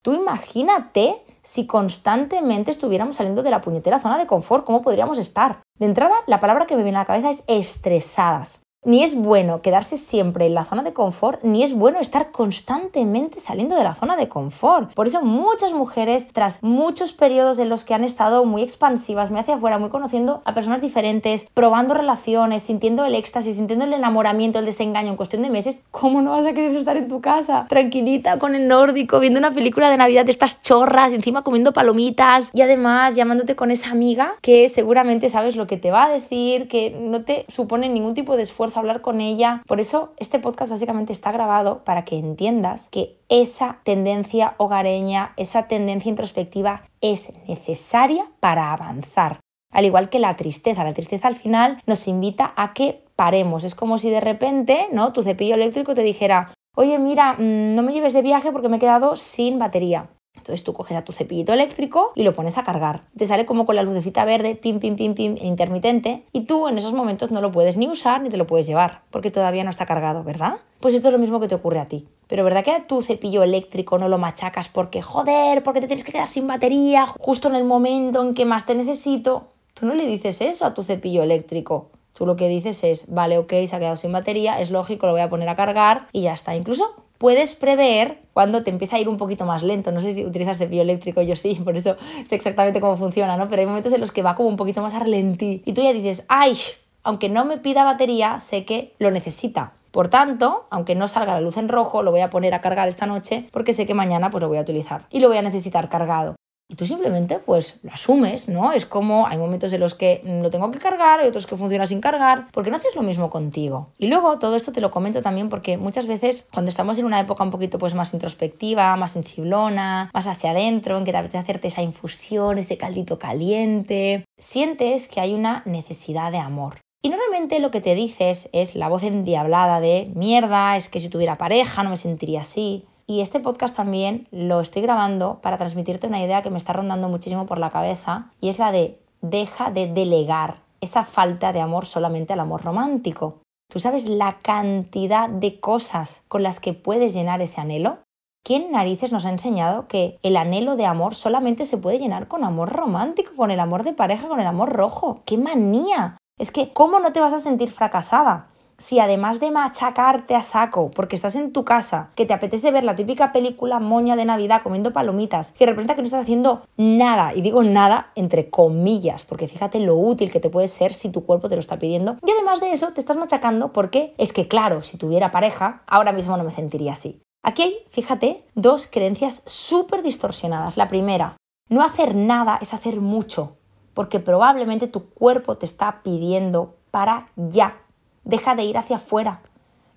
Tú 0.03 0.13
imagínate 0.13 1.23
si 1.41 1.65
constantemente 1.65 2.71
estuviéramos 2.71 3.15
saliendo 3.15 3.41
de 3.43 3.49
la 3.49 3.61
puñetera 3.61 3.99
zona 3.99 4.17
de 4.17 4.27
confort, 4.27 4.65
¿cómo 4.65 4.81
podríamos 4.81 5.17
estar? 5.17 5.61
De 5.79 5.85
entrada, 5.85 6.15
la 6.27 6.39
palabra 6.39 6.67
que 6.67 6.77
me 6.77 6.83
viene 6.83 6.99
a 6.99 7.01
la 7.01 7.05
cabeza 7.05 7.29
es 7.31 7.43
estresadas. 7.47 8.62
Ni 8.85 9.01
es 9.01 9.15
bueno 9.15 9.61
quedarse 9.61 9.97
siempre 9.97 10.45
en 10.45 10.55
la 10.55 10.65
zona 10.65 10.83
de 10.83 10.91
confort, 10.91 11.41
ni 11.41 11.63
es 11.63 11.73
bueno 11.73 12.01
estar 12.01 12.31
constantemente 12.31 13.39
saliendo 13.39 13.77
de 13.77 13.83
la 13.85 13.95
zona 13.95 14.17
de 14.17 14.27
confort. 14.27 14.93
Por 14.93 15.07
eso 15.07 15.21
muchas 15.21 15.71
mujeres, 15.71 16.27
tras 16.33 16.61
muchos 16.61 17.13
periodos 17.13 17.59
en 17.59 17.69
los 17.69 17.85
que 17.85 17.93
han 17.93 18.03
estado 18.03 18.43
muy 18.43 18.61
expansivas, 18.61 19.31
muy 19.31 19.39
hacia 19.39 19.55
afuera, 19.55 19.79
muy 19.79 19.87
conociendo 19.87 20.41
a 20.43 20.53
personas 20.53 20.81
diferentes, 20.81 21.47
probando 21.53 21.93
relaciones, 21.93 22.63
sintiendo 22.63 23.05
el 23.05 23.15
éxtasis, 23.15 23.55
sintiendo 23.55 23.85
el 23.85 23.93
enamoramiento, 23.93 24.59
el 24.59 24.65
desengaño 24.65 25.11
en 25.11 25.15
cuestión 25.15 25.43
de 25.43 25.49
meses, 25.49 25.81
¿cómo 25.91 26.21
no 26.21 26.31
vas 26.31 26.45
a 26.45 26.51
querer 26.51 26.75
estar 26.75 26.97
en 26.97 27.07
tu 27.07 27.21
casa? 27.21 27.67
Tranquilita, 27.69 28.37
con 28.37 28.53
el 28.53 28.67
nórdico, 28.67 29.21
viendo 29.21 29.39
una 29.39 29.53
película 29.53 29.89
de 29.89 29.95
Navidad 29.95 30.25
de 30.25 30.31
estas 30.31 30.61
chorras, 30.61 31.13
encima 31.13 31.43
comiendo 31.43 31.71
palomitas 31.71 32.51
y 32.53 32.59
además 32.59 33.15
llamándote 33.15 33.55
con 33.55 33.71
esa 33.71 33.91
amiga 33.91 34.33
que 34.41 34.67
seguramente 34.67 35.29
sabes 35.29 35.55
lo 35.55 35.67
que 35.67 35.77
te 35.77 35.89
va 35.89 36.03
a 36.03 36.09
decir, 36.09 36.67
que 36.67 36.89
no 36.89 37.21
te 37.21 37.45
supone 37.47 37.87
ningún 37.87 38.13
tipo 38.13 38.35
de 38.35 38.43
esfuerzo 38.43 38.72
hablar 38.79 39.01
con 39.01 39.21
ella. 39.21 39.61
Por 39.67 39.79
eso 39.79 40.13
este 40.17 40.39
podcast 40.39 40.71
básicamente 40.71 41.13
está 41.13 41.31
grabado 41.31 41.83
para 41.83 42.05
que 42.05 42.17
entiendas 42.17 42.87
que 42.89 43.17
esa 43.29 43.79
tendencia 43.83 44.55
hogareña, 44.57 45.33
esa 45.37 45.67
tendencia 45.67 46.09
introspectiva 46.09 46.83
es 47.01 47.31
necesaria 47.47 48.25
para 48.39 48.71
avanzar. 48.71 49.39
Al 49.71 49.85
igual 49.85 50.09
que 50.09 50.19
la 50.19 50.35
tristeza, 50.35 50.83
la 50.83 50.93
tristeza 50.93 51.27
al 51.27 51.35
final 51.35 51.81
nos 51.85 52.07
invita 52.07 52.53
a 52.55 52.73
que 52.73 53.03
paremos. 53.15 53.63
Es 53.63 53.75
como 53.75 53.97
si 53.97 54.09
de 54.09 54.21
repente, 54.21 54.87
¿no? 54.91 55.13
Tu 55.13 55.23
cepillo 55.23 55.55
eléctrico 55.55 55.95
te 55.95 56.03
dijera, 56.03 56.53
oye, 56.75 56.99
mira, 56.99 57.33
mm, 57.33 57.75
no 57.75 57.81
me 57.81 57.93
lleves 57.93 58.13
de 58.13 58.21
viaje 58.21 58.51
porque 58.51 58.69
me 58.69 58.77
he 58.77 58.79
quedado 58.79 59.15
sin 59.15 59.59
batería. 59.59 60.09
Entonces 60.43 60.65
tú 60.65 60.73
coges 60.73 60.97
a 60.97 61.05
tu 61.05 61.13
cepillito 61.13 61.53
eléctrico 61.53 62.11
y 62.15 62.23
lo 62.23 62.33
pones 62.33 62.57
a 62.57 62.65
cargar. 62.65 63.03
Te 63.17 63.25
sale 63.25 63.45
como 63.45 63.65
con 63.65 63.77
la 63.77 63.83
lucecita 63.83 64.25
verde, 64.25 64.55
pim, 64.55 64.79
pim, 64.79 64.97
pim, 64.97 65.15
pim, 65.15 65.37
intermitente. 65.41 66.25
Y 66.33 66.41
tú 66.41 66.67
en 66.67 66.77
esos 66.77 66.91
momentos 66.91 67.31
no 67.31 67.39
lo 67.39 67.53
puedes 67.53 67.77
ni 67.77 67.87
usar 67.87 68.21
ni 68.21 68.27
te 68.27 68.35
lo 68.35 68.45
puedes 68.45 68.67
llevar, 68.67 69.03
porque 69.09 69.31
todavía 69.31 69.63
no 69.63 69.69
está 69.69 69.85
cargado, 69.85 70.21
¿verdad? 70.25 70.57
Pues 70.81 70.95
esto 70.95 71.07
es 71.07 71.13
lo 71.13 71.17
mismo 71.17 71.39
que 71.39 71.47
te 71.47 71.55
ocurre 71.55 71.79
a 71.79 71.87
ti. 71.87 72.09
Pero 72.27 72.43
¿verdad 72.43 72.65
que 72.65 72.71
a 72.71 72.87
tu 72.87 73.01
cepillo 73.01 73.41
eléctrico 73.41 73.97
no 73.97 74.09
lo 74.09 74.17
machacas 74.17 74.67
porque, 74.67 75.01
joder, 75.01 75.63
porque 75.63 75.79
te 75.79 75.87
tienes 75.87 76.03
que 76.03 76.11
quedar 76.11 76.27
sin 76.27 76.45
batería 76.45 77.05
justo 77.07 77.47
en 77.47 77.55
el 77.55 77.63
momento 77.63 78.21
en 78.21 78.33
que 78.33 78.43
más 78.43 78.65
te 78.65 78.75
necesito? 78.75 79.45
Tú 79.73 79.85
no 79.85 79.93
le 79.93 80.05
dices 80.05 80.41
eso 80.41 80.65
a 80.65 80.73
tu 80.73 80.83
cepillo 80.83 81.23
eléctrico. 81.23 81.87
Tú 82.13 82.25
lo 82.25 82.35
que 82.35 82.49
dices 82.49 82.83
es, 82.83 83.05
vale, 83.07 83.37
ok, 83.37 83.53
se 83.65 83.75
ha 83.77 83.79
quedado 83.79 83.95
sin 83.95 84.11
batería, 84.11 84.59
es 84.59 84.71
lógico, 84.71 85.07
lo 85.07 85.13
voy 85.13 85.21
a 85.21 85.29
poner 85.29 85.47
a 85.47 85.55
cargar 85.55 86.09
y 86.11 86.23
ya 86.23 86.33
está. 86.33 86.53
Incluso 86.53 86.93
puedes 87.23 87.53
prever 87.55 88.19
cuando 88.33 88.65
te 88.65 88.69
empieza 88.69 88.97
a 88.97 88.99
ir 88.99 89.07
un 89.07 89.15
poquito 89.15 89.45
más 89.45 89.63
lento. 89.63 89.93
No 89.93 90.01
sé 90.01 90.13
si 90.13 90.25
utilizas 90.25 90.57
cepillo 90.57 90.81
eléctrico, 90.81 91.21
yo 91.21 91.37
sí, 91.37 91.55
por 91.63 91.77
eso 91.77 91.95
sé 92.27 92.35
exactamente 92.35 92.81
cómo 92.81 92.97
funciona, 92.97 93.37
¿no? 93.37 93.47
Pero 93.47 93.61
hay 93.61 93.65
momentos 93.65 93.93
en 93.93 94.01
los 94.01 94.11
que 94.11 94.21
va 94.21 94.35
como 94.35 94.49
un 94.49 94.57
poquito 94.57 94.81
más 94.81 94.93
a 94.93 94.99
ralentí. 94.99 95.63
Y 95.65 95.71
tú 95.71 95.81
ya 95.81 95.93
dices, 95.93 96.25
¡ay! 96.27 96.57
Aunque 97.01 97.29
no 97.29 97.45
me 97.45 97.59
pida 97.59 97.85
batería, 97.85 98.41
sé 98.41 98.65
que 98.65 98.93
lo 98.99 99.09
necesita. 99.09 99.71
Por 99.91 100.09
tanto, 100.09 100.67
aunque 100.69 100.95
no 100.95 101.07
salga 101.07 101.31
la 101.31 101.39
luz 101.39 101.55
en 101.55 101.69
rojo, 101.69 102.03
lo 102.03 102.11
voy 102.11 102.19
a 102.19 102.29
poner 102.29 102.53
a 102.53 102.59
cargar 102.59 102.89
esta 102.89 103.05
noche 103.05 103.47
porque 103.53 103.71
sé 103.71 103.85
que 103.85 103.93
mañana 103.93 104.29
pues 104.29 104.41
lo 104.41 104.49
voy 104.49 104.57
a 104.57 104.61
utilizar 104.61 105.05
y 105.09 105.21
lo 105.21 105.29
voy 105.29 105.37
a 105.37 105.43
necesitar 105.43 105.87
cargado. 105.87 106.35
Y 106.73 106.75
tú 106.75 106.87
simplemente 106.87 107.37
pues 107.37 107.77
lo 107.83 107.91
asumes, 107.91 108.49
¿no? 108.49 108.71
Es 108.71 108.87
como 108.87 109.27
hay 109.27 109.37
momentos 109.37 109.71
en 109.73 109.79
los 109.79 109.93
que 109.93 110.23
lo 110.41 110.49
tengo 110.49 110.71
que 110.71 110.79
cargar, 110.79 111.19
hay 111.19 111.27
otros 111.27 111.45
que 111.45 111.55
funciona 111.55 111.85
sin 111.85 112.01
cargar, 112.01 112.47
porque 112.51 112.71
no 112.71 112.77
haces 112.77 112.95
lo 112.95 113.03
mismo 113.03 113.29
contigo. 113.29 113.89
Y 113.99 114.07
luego 114.07 114.39
todo 114.39 114.55
esto 114.55 114.71
te 114.71 114.81
lo 114.81 114.89
comento 114.89 115.21
también 115.21 115.49
porque 115.49 115.77
muchas 115.77 116.07
veces 116.07 116.47
cuando 116.51 116.69
estamos 116.69 116.97
en 116.97 117.05
una 117.05 117.19
época 117.19 117.43
un 117.43 117.51
poquito 117.51 117.77
pues 117.77 117.93
más 117.93 118.11
introspectiva, 118.15 118.95
más 118.95 119.11
sensiblona, 119.11 120.09
más 120.11 120.25
hacia 120.25 120.49
adentro, 120.49 120.97
en 120.97 121.05
que 121.05 121.11
te 121.11 121.17
apetece 121.19 121.37
hacerte 121.37 121.67
esa 121.67 121.83
infusión, 121.83 122.57
ese 122.57 122.75
caldito 122.75 123.19
caliente, 123.19 124.25
sientes 124.35 125.07
que 125.07 125.21
hay 125.21 125.35
una 125.35 125.61
necesidad 125.67 126.31
de 126.31 126.39
amor. 126.39 126.79
Y 127.03 127.09
normalmente 127.09 127.59
lo 127.59 127.69
que 127.69 127.81
te 127.81 127.93
dices 127.93 128.49
es 128.51 128.75
la 128.75 128.89
voz 128.89 129.03
endiablada 129.03 129.79
de 129.79 130.11
mierda, 130.15 130.75
es 130.75 130.89
que 130.89 130.99
si 130.99 131.09
tuviera 131.09 131.35
pareja 131.35 131.83
no 131.83 131.91
me 131.91 131.97
sentiría 131.97 132.41
así. 132.41 132.85
Y 133.05 133.21
este 133.21 133.39
podcast 133.39 133.75
también 133.75 134.27
lo 134.31 134.61
estoy 134.61 134.81
grabando 134.81 135.39
para 135.41 135.57
transmitirte 135.57 136.07
una 136.07 136.23
idea 136.23 136.41
que 136.41 136.49
me 136.49 136.57
está 136.57 136.73
rondando 136.73 137.09
muchísimo 137.09 137.45
por 137.45 137.57
la 137.57 137.69
cabeza 137.69 138.31
y 138.39 138.49
es 138.49 138.59
la 138.59 138.71
de 138.71 138.99
deja 139.21 139.71
de 139.71 139.87
delegar 139.87 140.57
esa 140.81 141.05
falta 141.05 141.53
de 141.53 141.61
amor 141.61 141.85
solamente 141.85 142.33
al 142.33 142.39
amor 142.39 142.63
romántico. 142.63 143.39
¿Tú 143.71 143.79
sabes 143.79 144.05
la 144.05 144.37
cantidad 144.41 145.29
de 145.29 145.59
cosas 145.59 146.23
con 146.27 146.43
las 146.43 146.59
que 146.59 146.73
puedes 146.73 147.13
llenar 147.13 147.41
ese 147.41 147.61
anhelo? 147.61 147.99
¿Quién 148.45 148.71
narices 148.71 149.13
nos 149.13 149.25
ha 149.25 149.29
enseñado 149.29 149.87
que 149.87 150.19
el 150.21 150.35
anhelo 150.35 150.75
de 150.75 150.85
amor 150.85 151.15
solamente 151.15 151.65
se 151.65 151.77
puede 151.77 151.99
llenar 151.99 152.27
con 152.27 152.43
amor 152.43 152.69
romántico, 152.73 153.31
con 153.37 153.51
el 153.51 153.59
amor 153.61 153.83
de 153.83 153.93
pareja, 153.93 154.27
con 154.27 154.41
el 154.41 154.47
amor 154.47 154.73
rojo? 154.73 155.21
¡Qué 155.25 155.37
manía! 155.37 156.17
Es 156.37 156.51
que, 156.51 156.73
¿cómo 156.73 156.99
no 156.99 157.13
te 157.13 157.21
vas 157.21 157.31
a 157.31 157.39
sentir 157.39 157.71
fracasada? 157.71 158.47
Si 158.83 158.99
además 158.99 159.39
de 159.39 159.49
machacarte 159.49 160.35
a 160.35 160.43
saco 160.43 160.91
porque 160.91 161.15
estás 161.15 161.37
en 161.37 161.53
tu 161.53 161.63
casa, 161.63 162.09
que 162.15 162.25
te 162.25 162.33
apetece 162.33 162.69
ver 162.69 162.83
la 162.83 162.97
típica 162.97 163.31
película 163.31 163.79
moña 163.79 164.17
de 164.17 164.25
Navidad 164.25 164.61
comiendo 164.61 164.91
palomitas, 164.91 165.51
que 165.51 165.65
representa 165.65 165.95
que 165.95 166.01
no 166.01 166.07
estás 166.07 166.23
haciendo 166.23 166.63
nada, 166.75 167.33
y 167.33 167.41
digo 167.41 167.63
nada 167.63 168.11
entre 168.15 168.49
comillas, 168.49 169.23
porque 169.23 169.47
fíjate 169.47 169.79
lo 169.79 169.95
útil 169.95 170.29
que 170.29 170.41
te 170.41 170.49
puede 170.49 170.67
ser 170.67 170.93
si 170.93 171.07
tu 171.07 171.25
cuerpo 171.25 171.47
te 171.47 171.55
lo 171.55 171.61
está 171.61 171.79
pidiendo, 171.79 172.17
y 172.27 172.31
además 172.31 172.59
de 172.59 172.73
eso 172.73 172.91
te 172.91 172.99
estás 172.99 173.15
machacando 173.15 173.71
porque 173.71 174.13
es 174.17 174.33
que 174.33 174.49
claro, 174.49 174.81
si 174.81 174.97
tuviera 174.97 175.31
pareja, 175.31 175.83
ahora 175.87 176.11
mismo 176.11 176.35
no 176.35 176.43
me 176.43 176.51
sentiría 176.51 176.91
así. 176.91 177.21
Aquí 177.41 177.61
hay, 177.61 177.77
fíjate, 177.89 178.43
dos 178.53 178.87
creencias 178.87 179.43
súper 179.45 180.01
distorsionadas. 180.01 180.75
La 180.75 180.89
primera, 180.89 181.37
no 181.69 181.83
hacer 181.83 182.15
nada 182.15 182.59
es 182.61 182.73
hacer 182.73 182.99
mucho, 182.99 183.55
porque 183.93 184.19
probablemente 184.19 184.87
tu 184.87 185.05
cuerpo 185.05 185.55
te 185.55 185.65
está 185.65 186.01
pidiendo 186.03 186.75
para 186.91 187.29
ya 187.37 187.82
Deja 188.23 188.55
de 188.55 188.63
ir 188.63 188.77
hacia 188.77 188.97
afuera. 188.97 189.41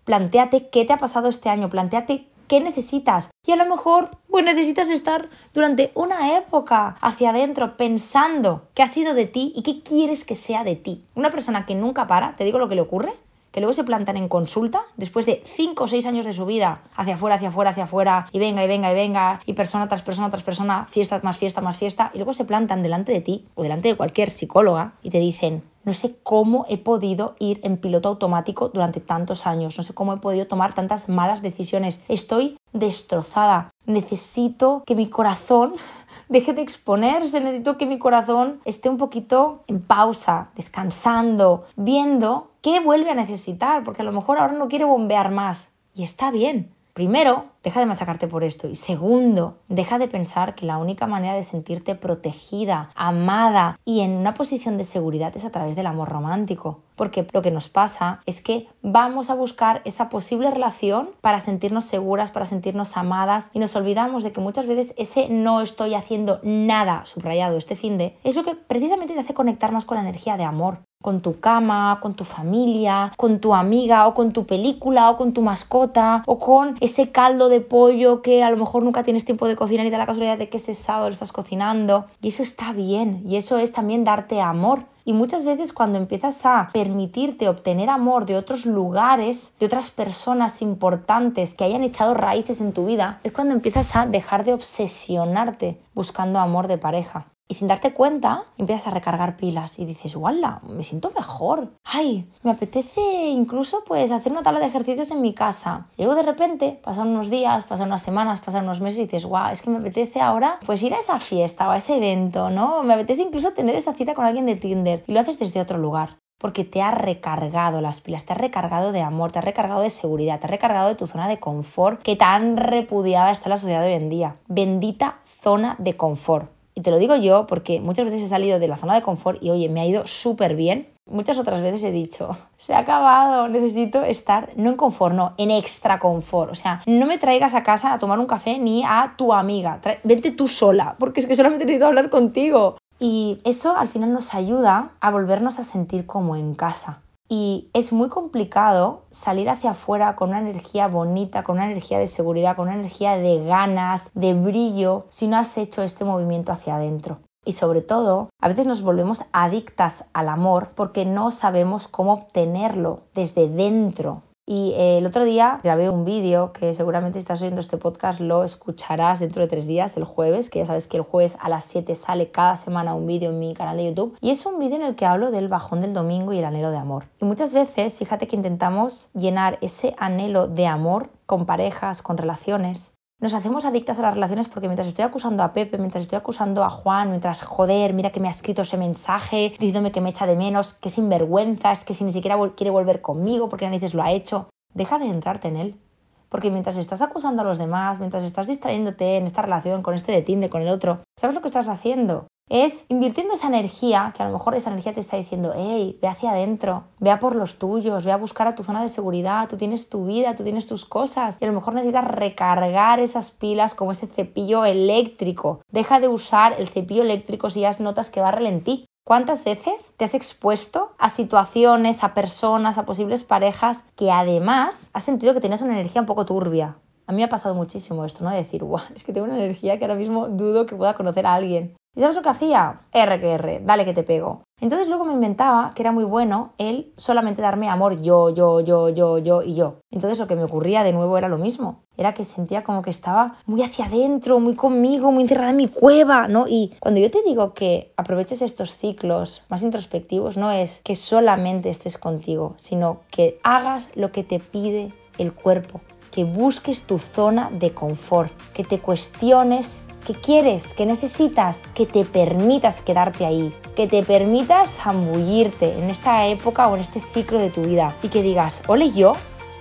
Plantéate 0.04 0.68
qué 0.68 0.84
te 0.84 0.92
ha 0.92 0.98
pasado 0.98 1.28
este 1.28 1.48
año, 1.48 1.68
plantéate 1.68 2.26
qué 2.48 2.60
necesitas. 2.60 3.30
Y 3.44 3.52
a 3.52 3.56
lo 3.56 3.66
mejor, 3.66 4.18
pues 4.30 4.44
necesitas 4.44 4.88
estar 4.90 5.28
durante 5.52 5.90
una 5.94 6.36
época 6.36 6.96
hacia 7.00 7.30
adentro 7.30 7.76
pensando 7.76 8.68
qué 8.74 8.82
ha 8.82 8.86
sido 8.86 9.14
de 9.14 9.26
ti 9.26 9.52
y 9.54 9.62
qué 9.62 9.82
quieres 9.82 10.24
que 10.24 10.34
sea 10.34 10.64
de 10.64 10.76
ti. 10.76 11.04
Una 11.14 11.30
persona 11.30 11.66
que 11.66 11.74
nunca 11.74 12.06
para, 12.06 12.36
te 12.36 12.44
digo 12.44 12.58
lo 12.58 12.68
que 12.68 12.74
le 12.74 12.80
ocurre, 12.82 13.14
que 13.56 13.60
luego 13.60 13.72
se 13.72 13.84
plantan 13.84 14.18
en 14.18 14.28
consulta 14.28 14.82
después 14.98 15.24
de 15.24 15.42
5 15.46 15.84
o 15.84 15.88
6 15.88 16.04
años 16.04 16.26
de 16.26 16.34
su 16.34 16.44
vida, 16.44 16.82
hacia 16.94 17.14
afuera, 17.14 17.36
hacia 17.36 17.48
afuera, 17.48 17.70
hacia 17.70 17.84
afuera, 17.84 18.28
y 18.30 18.38
venga, 18.38 18.62
y 18.62 18.68
venga, 18.68 18.92
y 18.92 18.94
venga, 18.94 19.40
y 19.46 19.54
persona 19.54 19.88
tras 19.88 20.02
persona 20.02 20.28
tras 20.28 20.42
persona, 20.42 20.86
fiesta 20.90 21.20
más 21.22 21.38
fiesta 21.38 21.62
más 21.62 21.78
fiesta, 21.78 22.10
y 22.12 22.18
luego 22.18 22.34
se 22.34 22.44
plantan 22.44 22.82
delante 22.82 23.12
de 23.12 23.22
ti 23.22 23.46
o 23.54 23.62
delante 23.62 23.88
de 23.88 23.94
cualquier 23.94 24.30
psicóloga 24.30 24.92
y 25.02 25.08
te 25.08 25.20
dicen, 25.20 25.62
no 25.86 25.94
sé 25.94 26.16
cómo 26.22 26.66
he 26.68 26.76
podido 26.76 27.36
ir 27.38 27.60
en 27.62 27.78
piloto 27.78 28.10
automático 28.10 28.68
durante 28.68 29.00
tantos 29.00 29.46
años, 29.46 29.78
no 29.78 29.84
sé 29.84 29.94
cómo 29.94 30.12
he 30.12 30.18
podido 30.18 30.46
tomar 30.46 30.74
tantas 30.74 31.08
malas 31.08 31.40
decisiones, 31.40 32.02
estoy 32.08 32.58
destrozada, 32.72 33.72
necesito 33.86 34.82
que 34.84 34.96
mi 34.96 35.08
corazón 35.08 35.74
deje 36.28 36.52
de 36.52 36.62
exponerse, 36.62 37.40
necesito 37.40 37.78
que 37.78 37.86
mi 37.86 37.98
corazón 37.98 38.60
esté 38.64 38.90
un 38.90 38.98
poquito 38.98 39.62
en 39.68 39.80
pausa, 39.80 40.50
descansando, 40.56 41.64
viendo 41.76 42.50
qué 42.60 42.80
vuelve 42.80 43.10
a 43.10 43.14
necesitar, 43.14 43.84
porque 43.84 44.02
a 44.02 44.04
lo 44.04 44.12
mejor 44.12 44.38
ahora 44.38 44.54
no 44.54 44.68
quiere 44.68 44.84
bombear 44.84 45.30
más. 45.30 45.70
Y 45.94 46.02
está 46.02 46.30
bien. 46.30 46.75
Primero, 46.96 47.48
deja 47.62 47.78
de 47.80 47.84
machacarte 47.84 48.26
por 48.26 48.42
esto. 48.42 48.68
Y 48.68 48.74
segundo, 48.74 49.58
deja 49.68 49.98
de 49.98 50.08
pensar 50.08 50.54
que 50.54 50.64
la 50.64 50.78
única 50.78 51.06
manera 51.06 51.34
de 51.34 51.42
sentirte 51.42 51.94
protegida, 51.94 52.88
amada 52.94 53.78
y 53.84 54.00
en 54.00 54.12
una 54.12 54.32
posición 54.32 54.78
de 54.78 54.84
seguridad 54.84 55.36
es 55.36 55.44
a 55.44 55.50
través 55.50 55.76
del 55.76 55.84
amor 55.84 56.08
romántico. 56.08 56.80
Porque 56.96 57.26
lo 57.34 57.42
que 57.42 57.50
nos 57.50 57.68
pasa 57.68 58.22
es 58.24 58.40
que 58.40 58.66
vamos 58.80 59.28
a 59.28 59.34
buscar 59.34 59.82
esa 59.84 60.08
posible 60.08 60.50
relación 60.50 61.10
para 61.20 61.38
sentirnos 61.38 61.84
seguras, 61.84 62.30
para 62.30 62.46
sentirnos 62.46 62.96
amadas 62.96 63.50
y 63.52 63.58
nos 63.58 63.76
olvidamos 63.76 64.22
de 64.22 64.32
que 64.32 64.40
muchas 64.40 64.64
veces 64.66 64.94
ese 64.96 65.28
no 65.28 65.60
estoy 65.60 65.92
haciendo 65.92 66.40
nada 66.44 67.04
subrayado 67.04 67.58
este 67.58 67.76
fin 67.76 67.98
de 67.98 68.16
es 68.24 68.36
lo 68.36 68.42
que 68.42 68.54
precisamente 68.54 69.12
te 69.12 69.20
hace 69.20 69.34
conectar 69.34 69.70
más 69.70 69.84
con 69.84 69.96
la 69.96 70.02
energía 70.02 70.38
de 70.38 70.44
amor 70.44 70.78
con 71.06 71.20
tu 71.20 71.38
cama, 71.38 72.00
con 72.02 72.14
tu 72.14 72.24
familia, 72.24 73.12
con 73.16 73.38
tu 73.38 73.54
amiga 73.54 74.08
o 74.08 74.12
con 74.12 74.32
tu 74.32 74.44
película 74.44 75.08
o 75.08 75.16
con 75.16 75.32
tu 75.32 75.40
mascota 75.40 76.24
o 76.26 76.40
con 76.40 76.76
ese 76.80 77.12
caldo 77.12 77.48
de 77.48 77.60
pollo 77.60 78.22
que 78.22 78.42
a 78.42 78.50
lo 78.50 78.56
mejor 78.56 78.82
nunca 78.82 79.04
tienes 79.04 79.24
tiempo 79.24 79.46
de 79.46 79.54
cocinar 79.54 79.86
y 79.86 79.90
da 79.90 79.98
la 79.98 80.06
casualidad 80.06 80.36
de 80.36 80.48
que 80.48 80.56
ese 80.56 80.74
sábado 80.74 81.06
lo 81.06 81.12
estás 81.12 81.30
cocinando. 81.30 82.06
Y 82.20 82.30
eso 82.30 82.42
está 82.42 82.72
bien 82.72 83.22
y 83.24 83.36
eso 83.36 83.56
es 83.58 83.70
también 83.70 84.02
darte 84.02 84.40
amor. 84.40 84.86
Y 85.04 85.12
muchas 85.12 85.44
veces 85.44 85.72
cuando 85.72 85.96
empiezas 85.96 86.44
a 86.44 86.70
permitirte 86.72 87.48
obtener 87.48 87.88
amor 87.88 88.26
de 88.26 88.36
otros 88.36 88.66
lugares, 88.66 89.54
de 89.60 89.66
otras 89.66 89.90
personas 89.90 90.60
importantes 90.60 91.54
que 91.54 91.62
hayan 91.62 91.84
echado 91.84 92.14
raíces 92.14 92.60
en 92.60 92.72
tu 92.72 92.84
vida, 92.84 93.20
es 93.22 93.30
cuando 93.30 93.54
empiezas 93.54 93.94
a 93.94 94.06
dejar 94.06 94.44
de 94.44 94.54
obsesionarte 94.54 95.80
buscando 95.94 96.40
amor 96.40 96.66
de 96.66 96.78
pareja. 96.78 97.28
Y 97.48 97.54
sin 97.54 97.68
darte 97.68 97.92
cuenta, 97.92 98.44
empiezas 98.58 98.88
a 98.88 98.90
recargar 98.90 99.36
pilas 99.36 99.78
y 99.78 99.84
dices, 99.84 100.16
¡wala! 100.16 100.60
Me 100.68 100.82
siento 100.82 101.12
mejor. 101.14 101.70
¡Ay! 101.84 102.28
Me 102.42 102.50
apetece 102.50 103.28
incluso 103.28 103.84
pues 103.84 104.10
hacer 104.10 104.32
una 104.32 104.42
tabla 104.42 104.58
de 104.58 104.66
ejercicios 104.66 105.12
en 105.12 105.22
mi 105.22 105.32
casa. 105.32 105.86
Luego 105.96 106.16
de 106.16 106.22
repente, 106.22 106.80
pasan 106.82 107.08
unos 107.08 107.30
días, 107.30 107.64
pasan 107.64 107.86
unas 107.86 108.02
semanas, 108.02 108.40
pasan 108.40 108.64
unos 108.64 108.80
meses 108.80 108.98
y 108.98 109.02
dices, 109.02 109.26
¡guau! 109.26 109.52
Es 109.52 109.62
que 109.62 109.70
me 109.70 109.78
apetece 109.78 110.20
ahora 110.20 110.58
pues 110.66 110.82
ir 110.82 110.92
a 110.94 110.98
esa 110.98 111.20
fiesta 111.20 111.68
o 111.68 111.70
a 111.70 111.76
ese 111.76 111.96
evento, 111.96 112.50
¿no? 112.50 112.82
Me 112.82 112.94
apetece 112.94 113.22
incluso 113.22 113.52
tener 113.52 113.76
esa 113.76 113.94
cita 113.94 114.14
con 114.14 114.24
alguien 114.24 114.46
de 114.46 114.56
Tinder 114.56 115.04
y 115.06 115.12
lo 115.12 115.20
haces 115.20 115.38
desde 115.38 115.60
otro 115.60 115.78
lugar 115.78 116.18
porque 116.38 116.64
te 116.64 116.82
ha 116.82 116.90
recargado 116.90 117.80
las 117.80 118.00
pilas, 118.00 118.24
te 118.24 118.32
ha 118.32 118.36
recargado 118.36 118.92
de 118.92 119.00
amor, 119.00 119.32
te 119.32 119.38
ha 119.38 119.42
recargado 119.42 119.80
de 119.80 119.90
seguridad, 119.90 120.38
te 120.38 120.46
ha 120.46 120.50
recargado 120.50 120.88
de 120.88 120.94
tu 120.94 121.06
zona 121.06 121.28
de 121.28 121.40
confort 121.40 122.02
que 122.02 122.16
tan 122.16 122.56
repudiada 122.56 123.30
está 123.30 123.48
la 123.48 123.56
sociedad 123.56 123.80
de 123.80 123.88
hoy 123.88 123.94
en 123.94 124.10
día. 124.10 124.36
Bendita 124.46 125.20
zona 125.24 125.76
de 125.78 125.96
confort. 125.96 126.55
Y 126.78 126.82
te 126.82 126.90
lo 126.90 126.98
digo 126.98 127.16
yo 127.16 127.46
porque 127.46 127.80
muchas 127.80 128.04
veces 128.04 128.20
he 128.20 128.28
salido 128.28 128.58
de 128.58 128.68
la 128.68 128.76
zona 128.76 128.94
de 128.94 129.00
confort 129.00 129.42
y 129.42 129.48
oye, 129.48 129.70
me 129.70 129.80
ha 129.80 129.86
ido 129.86 130.06
súper 130.06 130.56
bien. 130.56 130.88
Muchas 131.10 131.38
otras 131.38 131.62
veces 131.62 131.82
he 131.84 131.90
dicho, 131.90 132.36
se 132.58 132.74
ha 132.74 132.80
acabado, 132.80 133.48
necesito 133.48 134.02
estar 134.02 134.50
no 134.56 134.68
en 134.68 134.76
confort, 134.76 135.14
no, 135.14 135.32
en 135.38 135.50
extra 135.50 135.98
confort. 135.98 136.52
O 136.52 136.54
sea, 136.54 136.82
no 136.86 137.06
me 137.06 137.16
traigas 137.16 137.54
a 137.54 137.62
casa 137.62 137.94
a 137.94 137.98
tomar 137.98 138.18
un 138.18 138.26
café 138.26 138.58
ni 138.58 138.84
a 138.84 139.14
tu 139.16 139.32
amiga. 139.32 139.80
vente 140.04 140.30
tú 140.32 140.48
sola, 140.48 140.96
porque 140.98 141.20
es 141.20 141.26
que 141.26 141.34
solamente 141.34 141.64
necesito 141.64 141.86
hablar 141.86 142.10
contigo. 142.10 142.76
Y 142.98 143.40
eso 143.44 143.76
al 143.76 143.88
final 143.88 144.12
nos 144.12 144.34
ayuda 144.34 144.90
a 145.00 145.10
volvernos 145.10 145.58
a 145.58 145.64
sentir 145.64 146.04
como 146.04 146.36
en 146.36 146.54
casa. 146.54 147.00
Y 147.28 147.70
es 147.72 147.92
muy 147.92 148.08
complicado 148.08 149.02
salir 149.10 149.50
hacia 149.50 149.72
afuera 149.72 150.14
con 150.14 150.30
una 150.30 150.38
energía 150.38 150.86
bonita, 150.86 151.42
con 151.42 151.56
una 151.56 151.66
energía 151.66 151.98
de 151.98 152.06
seguridad, 152.06 152.54
con 152.54 152.68
una 152.68 152.76
energía 152.76 153.16
de 153.18 153.44
ganas, 153.44 154.10
de 154.14 154.34
brillo, 154.34 155.06
si 155.08 155.26
no 155.26 155.36
has 155.36 155.56
hecho 155.58 155.82
este 155.82 156.04
movimiento 156.04 156.52
hacia 156.52 156.76
adentro. 156.76 157.18
Y 157.44 157.52
sobre 157.52 157.80
todo, 157.80 158.28
a 158.40 158.48
veces 158.48 158.66
nos 158.66 158.82
volvemos 158.82 159.24
adictas 159.32 160.06
al 160.12 160.28
amor 160.28 160.70
porque 160.74 161.04
no 161.04 161.30
sabemos 161.30 161.86
cómo 161.86 162.12
obtenerlo 162.12 163.02
desde 163.14 163.48
dentro. 163.48 164.22
Y 164.48 164.74
eh, 164.76 164.98
el 164.98 165.06
otro 165.06 165.24
día 165.24 165.58
grabé 165.64 165.90
un 165.90 166.04
vídeo 166.04 166.52
que 166.52 166.72
seguramente 166.72 167.18
si 167.18 167.22
estás 167.22 167.42
oyendo 167.42 167.60
este 167.60 167.78
podcast 167.78 168.20
lo 168.20 168.44
escucharás 168.44 169.18
dentro 169.18 169.42
de 169.42 169.48
tres 169.48 169.66
días, 169.66 169.96
el 169.96 170.04
jueves, 170.04 170.50
que 170.50 170.60
ya 170.60 170.66
sabes 170.66 170.86
que 170.86 170.98
el 170.98 171.02
jueves 171.02 171.36
a 171.40 171.48
las 171.48 171.64
7 171.64 171.96
sale 171.96 172.30
cada 172.30 172.54
semana 172.54 172.94
un 172.94 173.08
vídeo 173.08 173.30
en 173.30 173.40
mi 173.40 173.54
canal 173.54 173.76
de 173.76 173.86
YouTube. 173.86 174.16
Y 174.20 174.30
es 174.30 174.46
un 174.46 174.60
vídeo 174.60 174.76
en 174.76 174.82
el 174.82 174.94
que 174.94 175.04
hablo 175.04 175.32
del 175.32 175.48
bajón 175.48 175.80
del 175.80 175.94
domingo 175.94 176.32
y 176.32 176.38
el 176.38 176.44
anhelo 176.44 176.70
de 176.70 176.76
amor. 176.76 177.06
Y 177.20 177.24
muchas 177.24 177.52
veces, 177.52 177.98
fíjate 177.98 178.28
que 178.28 178.36
intentamos 178.36 179.08
llenar 179.14 179.58
ese 179.62 179.96
anhelo 179.98 180.46
de 180.46 180.68
amor 180.68 181.10
con 181.26 181.44
parejas, 181.44 182.00
con 182.00 182.16
relaciones, 182.16 182.92
nos 183.20 183.32
hacemos 183.32 183.64
adictas 183.64 183.98
a 183.98 184.02
las 184.02 184.14
relaciones 184.14 184.48
porque 184.48 184.68
mientras 184.68 184.86
estoy 184.86 185.04
acusando 185.04 185.42
a 185.42 185.52
Pepe, 185.52 185.78
mientras 185.78 186.02
estoy 186.02 186.16
acusando 186.16 186.62
a 186.64 186.70
Juan, 186.70 187.10
mientras 187.10 187.42
joder, 187.42 187.94
mira 187.94 188.10
que 188.10 188.20
me 188.20 188.28
ha 188.28 188.30
escrito 188.30 188.62
ese 188.62 188.76
mensaje 188.76 189.54
diciéndome 189.58 189.92
que 189.92 190.00
me 190.00 190.10
echa 190.10 190.26
de 190.26 190.36
menos, 190.36 190.74
que 190.74 190.90
sinvergüenza, 190.90 191.72
es 191.72 191.84
que 191.84 191.94
si 191.94 192.04
ni 192.04 192.12
siquiera 192.12 192.36
quiere 192.54 192.70
volver 192.70 193.00
conmigo 193.00 193.48
porque 193.48 193.64
narices 193.64 193.94
lo 193.94 194.02
ha 194.02 194.12
hecho, 194.12 194.50
deja 194.74 194.98
de 194.98 195.06
centrarte 195.06 195.48
en 195.48 195.56
él. 195.56 195.80
Porque 196.28 196.50
mientras 196.50 196.76
estás 196.76 197.02
acusando 197.02 197.42
a 197.42 197.44
los 197.44 197.56
demás, 197.56 197.98
mientras 198.00 198.24
estás 198.24 198.46
distrayéndote 198.46 199.16
en 199.16 199.26
esta 199.26 199.42
relación 199.42 199.82
con 199.82 199.94
este 199.94 200.12
de 200.12 200.22
Tinder, 200.22 200.50
con 200.50 200.60
el 200.60 200.68
otro, 200.68 201.02
¿sabes 201.18 201.34
lo 201.34 201.40
que 201.40 201.48
estás 201.48 201.68
haciendo? 201.68 202.26
Es 202.48 202.86
invirtiendo 202.88 203.34
esa 203.34 203.48
energía, 203.48 204.12
que 204.16 204.22
a 204.22 204.26
lo 204.26 204.32
mejor 204.32 204.54
esa 204.54 204.70
energía 204.70 204.94
te 204.94 205.00
está 205.00 205.16
diciendo, 205.16 205.52
hey, 205.56 205.98
ve 206.00 206.08
hacia 206.08 206.30
adentro, 206.30 206.84
ve 207.00 207.10
a 207.10 207.18
por 207.18 207.34
los 207.34 207.58
tuyos, 207.58 208.04
ve 208.04 208.12
a 208.12 208.16
buscar 208.16 208.46
a 208.46 208.54
tu 208.54 208.62
zona 208.62 208.82
de 208.82 208.88
seguridad, 208.88 209.48
tú 209.48 209.56
tienes 209.56 209.88
tu 209.88 210.06
vida, 210.06 210.34
tú 210.34 210.44
tienes 210.44 210.66
tus 210.66 210.84
cosas, 210.84 211.38
y 211.40 211.44
a 211.44 211.48
lo 211.48 211.54
mejor 211.54 211.74
necesitas 211.74 212.04
recargar 212.04 213.00
esas 213.00 213.32
pilas 213.32 213.74
como 213.74 213.92
ese 213.92 214.06
cepillo 214.06 214.64
eléctrico. 214.64 215.60
Deja 215.70 215.98
de 215.98 216.08
usar 216.08 216.54
el 216.58 216.68
cepillo 216.68 217.02
eléctrico 217.02 217.50
si 217.50 217.60
ya 217.60 217.76
notas 217.78 218.10
que 218.10 218.20
va 218.20 218.28
a 218.28 218.32
ralentí. 218.32 218.86
¿Cuántas 219.04 219.44
veces 219.44 219.92
te 219.96 220.04
has 220.04 220.14
expuesto 220.14 220.92
a 220.98 221.08
situaciones, 221.08 222.02
a 222.02 222.14
personas, 222.14 222.78
a 222.78 222.86
posibles 222.86 223.22
parejas 223.22 223.84
que 223.94 224.10
además 224.10 224.90
has 224.94 225.04
sentido 225.04 225.34
que 225.34 225.40
tienes 225.40 225.62
una 225.62 225.74
energía 225.74 226.00
un 226.00 226.06
poco 226.06 226.26
turbia? 226.26 226.76
A 227.06 227.12
mí 227.12 227.18
me 227.18 227.24
ha 227.24 227.28
pasado 227.28 227.54
muchísimo 227.54 228.04
esto, 228.04 228.24
¿no? 228.24 228.30
De 228.30 228.36
decir, 228.36 228.64
guau, 228.64 228.82
es 228.94 229.04
que 229.04 229.12
tengo 229.12 229.26
una 229.26 229.36
energía 229.36 229.78
que 229.78 229.84
ahora 229.84 229.94
mismo 229.94 230.28
dudo 230.28 230.66
que 230.66 230.74
pueda 230.74 230.94
conocer 230.94 231.26
a 231.26 231.34
alguien. 231.34 231.76
¿Y 231.96 232.00
sabes 232.00 232.16
lo 232.16 232.22
que 232.22 232.28
hacía? 232.28 232.80
R 232.92 233.20
que 233.20 233.32
R, 233.32 233.60
dale 233.64 233.86
que 233.86 233.94
te 233.94 234.02
pego. 234.02 234.42
Entonces 234.60 234.86
luego 234.88 235.06
me 235.06 235.14
inventaba 235.14 235.72
que 235.74 235.80
era 235.80 235.92
muy 235.92 236.04
bueno 236.04 236.52
el 236.58 236.92
solamente 236.98 237.40
darme 237.40 237.70
amor 237.70 238.02
yo, 238.02 238.28
yo, 238.28 238.60
yo, 238.60 238.90
yo, 238.90 239.16
yo 239.18 239.42
y 239.42 239.54
yo. 239.54 239.76
Entonces 239.90 240.18
lo 240.18 240.26
que 240.26 240.36
me 240.36 240.44
ocurría 240.44 240.82
de 240.82 240.92
nuevo 240.92 241.16
era 241.16 241.28
lo 241.28 241.38
mismo. 241.38 241.80
Era 241.96 242.12
que 242.12 242.26
sentía 242.26 242.64
como 242.64 242.82
que 242.82 242.90
estaba 242.90 243.36
muy 243.46 243.62
hacia 243.62 243.86
adentro, 243.86 244.40
muy 244.40 244.54
conmigo, 244.54 245.10
muy 245.10 245.22
encerrada 245.22 245.50
en 245.50 245.56
mi 245.56 245.68
cueva, 245.68 246.28
¿no? 246.28 246.44
Y 246.46 246.74
cuando 246.80 247.00
yo 247.00 247.10
te 247.10 247.22
digo 247.22 247.54
que 247.54 247.94
aproveches 247.96 248.42
estos 248.42 248.76
ciclos 248.76 249.44
más 249.48 249.62
introspectivos, 249.62 250.36
no 250.36 250.50
es 250.50 250.80
que 250.84 250.96
solamente 250.96 251.70
estés 251.70 251.96
contigo, 251.96 252.54
sino 252.58 253.00
que 253.10 253.38
hagas 253.42 253.88
lo 253.94 254.12
que 254.12 254.22
te 254.22 254.38
pide 254.38 254.92
el 255.16 255.32
cuerpo, 255.32 255.80
que 256.16 256.24
busques 256.24 256.84
tu 256.84 256.98
zona 256.98 257.50
de 257.52 257.74
confort, 257.74 258.32
que 258.54 258.64
te 258.64 258.78
cuestiones 258.78 259.82
¿Qué 260.06 260.14
quieres? 260.14 260.72
¿Qué 260.72 260.86
necesitas? 260.86 261.62
Que 261.74 261.84
te 261.84 262.04
permitas 262.04 262.80
quedarte 262.80 263.26
ahí, 263.26 263.52
que 263.74 263.88
te 263.88 264.04
permitas 264.04 264.70
zambullirte 264.70 265.76
en 265.76 265.90
esta 265.90 266.28
época 266.28 266.68
o 266.68 266.76
en 266.76 266.82
este 266.82 267.02
ciclo 267.12 267.40
de 267.40 267.50
tu 267.50 267.62
vida 267.62 267.96
y 268.04 268.08
que 268.08 268.22
digas, 268.22 268.62
ole 268.68 268.92
yo, 268.92 269.14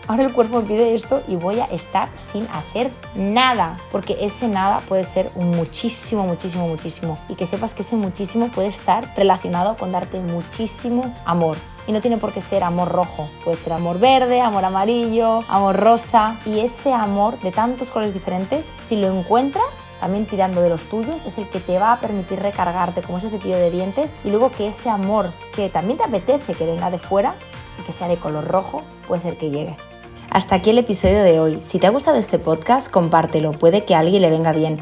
ahora 0.05 0.23
el 0.23 0.33
cuerpo 0.33 0.61
me 0.61 0.67
pide 0.67 0.93
esto 0.93 1.23
y 1.27 1.35
voy 1.35 1.61
a 1.61 1.65
estar 1.65 2.09
sin 2.15 2.45
hacer 2.49 2.91
nada, 3.15 3.79
porque 3.91 4.17
ese 4.21 4.47
nada 4.47 4.81
puede 4.81 5.03
ser 5.03 5.31
un 5.33 5.49
muchísimo, 5.49 6.27
muchísimo, 6.27 6.67
muchísimo 6.67 7.17
y 7.27 7.33
que 7.33 7.47
sepas 7.47 7.73
que 7.73 7.81
ese 7.81 7.95
muchísimo 7.95 8.49
puede 8.49 8.67
estar 8.67 9.15
relacionado 9.17 9.75
con 9.77 9.91
darte 9.91 10.19
muchísimo 10.19 11.11
amor, 11.25 11.57
y 11.87 11.91
no 11.91 12.01
tiene 12.01 12.17
por 12.17 12.33
qué 12.33 12.41
ser 12.41 12.63
amor 12.63 12.89
rojo, 12.89 13.29
puede 13.43 13.57
ser 13.57 13.73
amor 13.73 13.99
verde, 13.99 14.41
amor 14.41 14.65
amarillo, 14.65 15.43
amor 15.47 15.77
rosa 15.77 16.39
y 16.45 16.59
ese 16.59 16.93
amor 16.93 17.39
de 17.41 17.51
tantos 17.51 17.91
colores 17.91 18.13
diferentes, 18.13 18.73
si 18.81 18.95
lo 18.95 19.07
encuentras, 19.07 19.87
también 19.99 20.25
tirando 20.25 20.61
de 20.61 20.69
los 20.69 20.83
tuyos, 20.85 21.15
es 21.25 21.37
el 21.37 21.49
que 21.49 21.59
te 21.59 21.77
va 21.79 21.93
a 21.93 21.99
permitir 21.99 22.39
recargarte 22.39 23.01
como 23.01 23.17
ese 23.17 23.29
cepillo 23.29 23.57
de 23.57 23.71
dientes 23.71 24.15
y 24.23 24.29
luego 24.29 24.51
que 24.51 24.67
ese 24.67 24.89
amor 24.89 25.31
que 25.55 25.69
también 25.69 25.97
te 25.97 26.05
apetece 26.05 26.53
que 26.53 26.65
venga 26.65 26.89
de 26.89 26.99
fuera 26.99 27.35
y 27.79 27.83
que 27.83 27.91
sea 27.91 28.07
de 28.07 28.17
color 28.17 28.47
rojo, 28.47 28.83
puede 29.07 29.21
ser 29.21 29.37
que 29.37 29.49
llegue. 29.49 29.77
Hasta 30.29 30.55
aquí 30.55 30.71
el 30.71 30.79
episodio 30.79 31.23
de 31.23 31.39
hoy. 31.39 31.59
Si 31.61 31.79
te 31.79 31.87
ha 31.87 31.91
gustado 31.91 32.17
este 32.17 32.39
podcast, 32.39 32.91
compártelo, 32.91 33.51
puede 33.51 33.85
que 33.85 33.95
a 33.95 33.99
alguien 33.99 34.21
le 34.21 34.29
venga 34.29 34.51
bien. 34.51 34.81